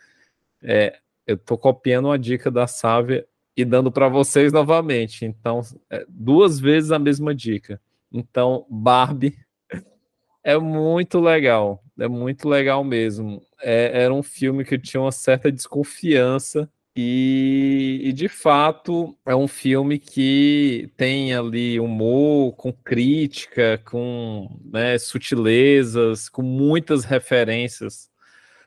É, 0.62 0.99
eu 1.27 1.37
estou 1.37 1.59
copiando 1.59 2.07
uma 2.07 2.19
dica 2.19 2.51
da 2.51 2.66
Sávia 2.66 3.27
e 3.57 3.64
dando 3.64 3.90
para 3.90 4.09
vocês 4.09 4.53
novamente. 4.53 5.25
Então, 5.25 5.62
é, 5.90 6.05
duas 6.09 6.61
vezes 6.61 6.92
a 6.92 6.99
mesma 6.99 7.35
dica. 7.35 7.81
Então, 8.12 8.66
Barbie 8.69 9.37
é 10.45 10.59
muito 10.59 11.19
legal, 11.19 11.83
é 11.99 12.07
muito 12.07 12.49
legal 12.49 12.85
mesmo. 12.85 13.42
É, 13.61 14.03
era 14.03 14.12
um 14.12 14.23
filme 14.23 14.64
que 14.64 14.79
tinha 14.79 15.01
uma 15.01 15.12
certa 15.12 15.51
desconfiança 15.51 16.71
e, 16.95 17.86
e, 18.09 18.12
de 18.12 18.29
fato 18.29 19.19
é 19.27 19.35
um 19.35 19.49
filme 19.49 19.99
que 19.99 20.88
tem 20.97 21.35
ali 21.35 21.81
humor, 21.81 22.55
com 22.55 22.73
crítica, 22.73 23.83
com 23.85 24.61
né, 24.64 24.97
sutilezas, 24.97 26.29
com 26.29 26.42
muitas 26.42 27.05
referências, 27.05 28.09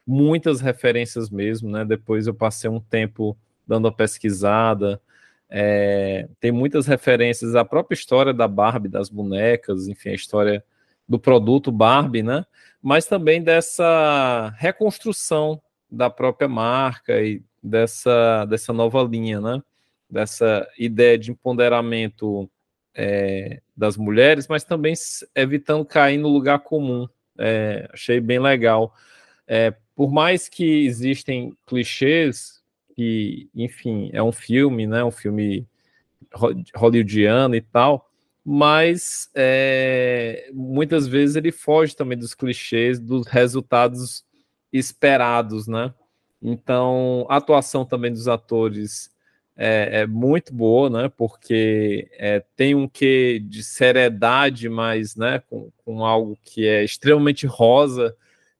muitas 0.05 0.59
referências 0.59 1.29
mesmo, 1.29 1.69
né? 1.69 1.85
Depois 1.85 2.27
eu 2.27 2.33
passei 2.33 2.69
um 2.69 2.81
tempo 2.81 3.37
dando 3.65 3.87
a 3.87 3.93
pesquisada. 3.93 5.01
É, 5.49 6.27
tem 6.41 6.51
muitas 6.51 6.85
referências 6.85 7.55
à 7.55 7.63
própria 7.63 7.95
história 7.95 8.33
da 8.33 8.47
Barbie, 8.47 8.89
das 8.89 9.09
bonecas, 9.09 9.87
enfim, 9.87 10.09
a 10.09 10.15
história 10.15 10.61
do 11.07 11.17
produto 11.17 11.71
Barbie, 11.71 12.23
né? 12.23 12.45
Mas 12.81 13.05
também 13.05 13.41
dessa 13.41 14.53
reconstrução 14.57 15.61
da 15.89 16.09
própria 16.09 16.49
marca 16.49 17.21
e 17.21 17.41
dessa, 17.61 18.45
dessa 18.45 18.73
nova 18.73 19.01
linha, 19.03 19.39
né? 19.39 19.61
Dessa 20.09 20.67
ideia 20.77 21.17
de 21.17 21.31
empoderamento 21.31 22.49
é, 22.95 23.61
das 23.75 23.95
mulheres, 23.95 24.47
mas 24.47 24.63
também 24.63 24.93
evitando 25.35 25.85
cair 25.85 26.17
no 26.17 26.29
lugar 26.29 26.59
comum. 26.59 27.07
É, 27.37 27.87
achei 27.93 28.19
bem 28.19 28.39
legal. 28.39 28.93
É, 29.47 29.73
por 29.95 30.11
mais 30.11 30.47
que 30.47 30.85
existem 30.85 31.53
clichês 31.65 32.61
que, 32.95 33.49
enfim, 33.55 34.09
é 34.13 34.21
um 34.21 34.31
filme, 34.31 34.85
né? 34.85 35.03
Um 35.03 35.11
filme 35.11 35.67
hollywoodiano 36.75 37.55
e 37.55 37.61
tal, 37.61 38.09
mas 38.45 39.29
é, 39.33 40.49
muitas 40.53 41.07
vezes 41.07 41.35
ele 41.35 41.51
foge 41.51 41.95
também 41.95 42.17
dos 42.17 42.33
clichês, 42.33 42.99
dos 42.99 43.27
resultados 43.27 44.23
esperados, 44.71 45.67
né? 45.67 45.93
Então, 46.41 47.25
a 47.29 47.37
atuação 47.37 47.85
também 47.85 48.11
dos 48.11 48.27
atores 48.27 49.11
é, 49.55 50.01
é 50.01 50.07
muito 50.07 50.53
boa, 50.53 50.89
né? 50.89 51.09
Porque 51.09 52.09
é, 52.13 52.43
tem 52.55 52.75
um 52.75 52.87
quê 52.87 53.41
de 53.43 53.61
seriedade, 53.61 54.69
mas 54.69 55.15
né, 55.17 55.39
com, 55.49 55.69
com, 55.83 56.05
algo 56.05 56.37
que 56.41 56.65
é 56.65 56.83
extremamente 56.83 57.45
rosa 57.45 58.15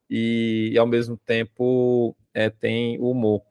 e, 0.08 0.70
e 0.74 0.78
ao 0.78 0.86
mesmo 0.86 1.16
tempo 1.16 2.14
é, 2.34 2.50
tem 2.50 2.98
humor. 3.00 3.42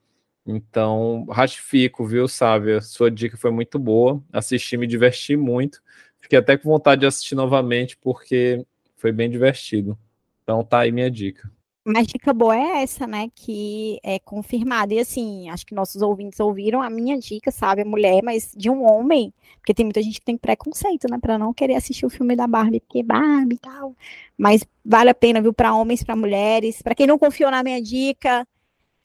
Então, 0.46 1.26
ratifico, 1.30 2.06
viu, 2.06 2.28
Sávia? 2.28 2.82
Sua 2.82 3.10
dica 3.12 3.38
foi 3.38 3.52
muito 3.52 3.80
boa. 3.80 4.24
Assisti, 4.32 4.78
me 4.78 4.88
diverti 4.88 5.36
muito. 5.36 5.82
Fiquei 6.20 6.38
até 6.40 6.58
com 6.58 6.70
vontade 6.70 7.02
de 7.02 7.08
assistir 7.08 7.36
novamente, 7.36 7.98
porque 7.98 8.66
foi 8.96 9.12
bem 9.12 9.30
divertido. 9.30 9.98
Então, 10.44 10.64
tá 10.64 10.80
aí 10.80 10.92
minha 10.92 11.10
dica. 11.10 11.50
Mas 11.86 12.08
dica 12.08 12.34
boa 12.34 12.56
é 12.56 12.84
essa, 12.84 13.08
né? 13.08 13.30
Que 13.34 14.00
é 14.04 14.20
confirmada. 14.20 14.94
E 14.94 15.00
assim, 15.00 15.50
acho 15.50 15.66
que 15.66 15.74
nossos 15.74 16.02
ouvintes 16.02 16.40
ouviram 16.40 16.82
a 16.82 16.90
minha 16.90 17.18
dica, 17.18 17.52
sabe? 17.52 17.82
A 17.82 17.86
mulher, 17.86 18.22
mas 18.24 18.52
de 18.56 18.70
um 18.70 18.84
homem. 18.84 19.34
Porque 19.58 19.74
tem 19.74 19.86
muita 19.86 20.02
gente 20.02 20.20
que 20.20 20.26
tem 20.26 20.38
preconceito, 20.38 21.08
né? 21.10 21.18
Pra 21.20 21.38
não 21.38 21.54
querer 21.54 21.76
assistir 21.76 22.06
o 22.06 22.10
filme 22.10 22.36
da 22.36 22.48
Barbie, 22.48 22.82
porque 22.82 23.02
Barbie 23.02 23.56
e 23.56 23.60
tal. 23.60 23.96
Mas 24.38 24.64
vale 24.84 25.10
a 25.10 25.16
pena, 25.16 25.42
viu? 25.42 25.54
Pra 25.54 25.74
homens, 25.74 26.04
pra 26.04 26.16
mulheres. 26.16 26.82
Pra 26.82 26.94
quem 26.94 27.08
não 27.08 27.18
confiou 27.18 27.50
na 27.50 27.64
minha 27.64 27.82
dica, 27.82 28.46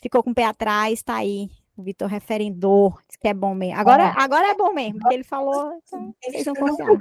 ficou 0.03 0.23
com 0.23 0.31
o 0.31 0.35
pé 0.35 0.45
atrás, 0.45 1.03
tá 1.03 1.17
aí. 1.17 1.49
O 1.77 1.83
Vitor 1.83 2.09
referendou, 2.09 2.95
disse 3.09 3.19
que 3.19 3.27
é 3.27 3.35
bom 3.35 3.53
mesmo. 3.53 3.81
Agora, 3.81 4.09
ah. 4.09 4.23
agora 4.23 4.47
é 4.49 4.55
bom 4.55 4.73
mesmo, 4.73 5.01
porque 5.01 5.15
ele 5.15 5.25
falou, 5.25 5.73
então, 5.83 6.15
vocês 6.23 6.45
confiaram. 6.57 7.01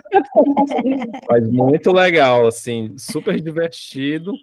Mas 1.29 1.47
muito 1.47 1.91
legal, 1.91 2.47
assim, 2.47 2.95
super 2.97 3.39
divertido. 3.39 4.33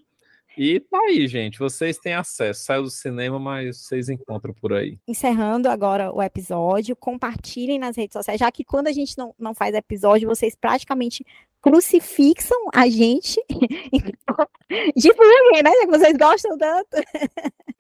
E 0.63 0.79
tá 0.79 0.99
aí, 1.09 1.27
gente. 1.27 1.59
Vocês 1.59 1.97
têm 1.97 2.13
acesso. 2.13 2.65
Saiu 2.65 2.83
do 2.83 2.91
cinema, 2.91 3.39
mas 3.39 3.79
vocês 3.79 4.11
encontram 4.11 4.53
por 4.53 4.75
aí. 4.75 4.99
Encerrando 5.09 5.71
agora 5.71 6.13
o 6.13 6.23
episódio, 6.23 6.95
compartilhem 6.95 7.79
nas 7.79 7.97
redes 7.97 8.13
sociais, 8.13 8.39
já 8.39 8.53
que 8.53 8.63
quando 8.63 8.89
a 8.89 8.93
gente 8.93 9.17
não, 9.17 9.35
não 9.39 9.55
faz 9.55 9.75
episódio, 9.75 10.29
vocês 10.29 10.55
praticamente 10.55 11.25
crucifixam 11.63 12.59
a 12.75 12.87
gente. 12.91 13.43
Divulguem, 14.95 15.63
né? 15.65 15.71
Já 15.71 15.87
que 15.87 15.99
vocês 15.99 16.17
gostam 16.19 16.59
tanto. 16.59 16.97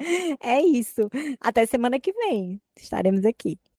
é 0.41 0.63
isso. 0.63 1.03
Até 1.39 1.67
semana 1.67 2.01
que 2.01 2.15
vem. 2.15 2.59
Estaremos 2.75 3.27
aqui. 3.27 3.59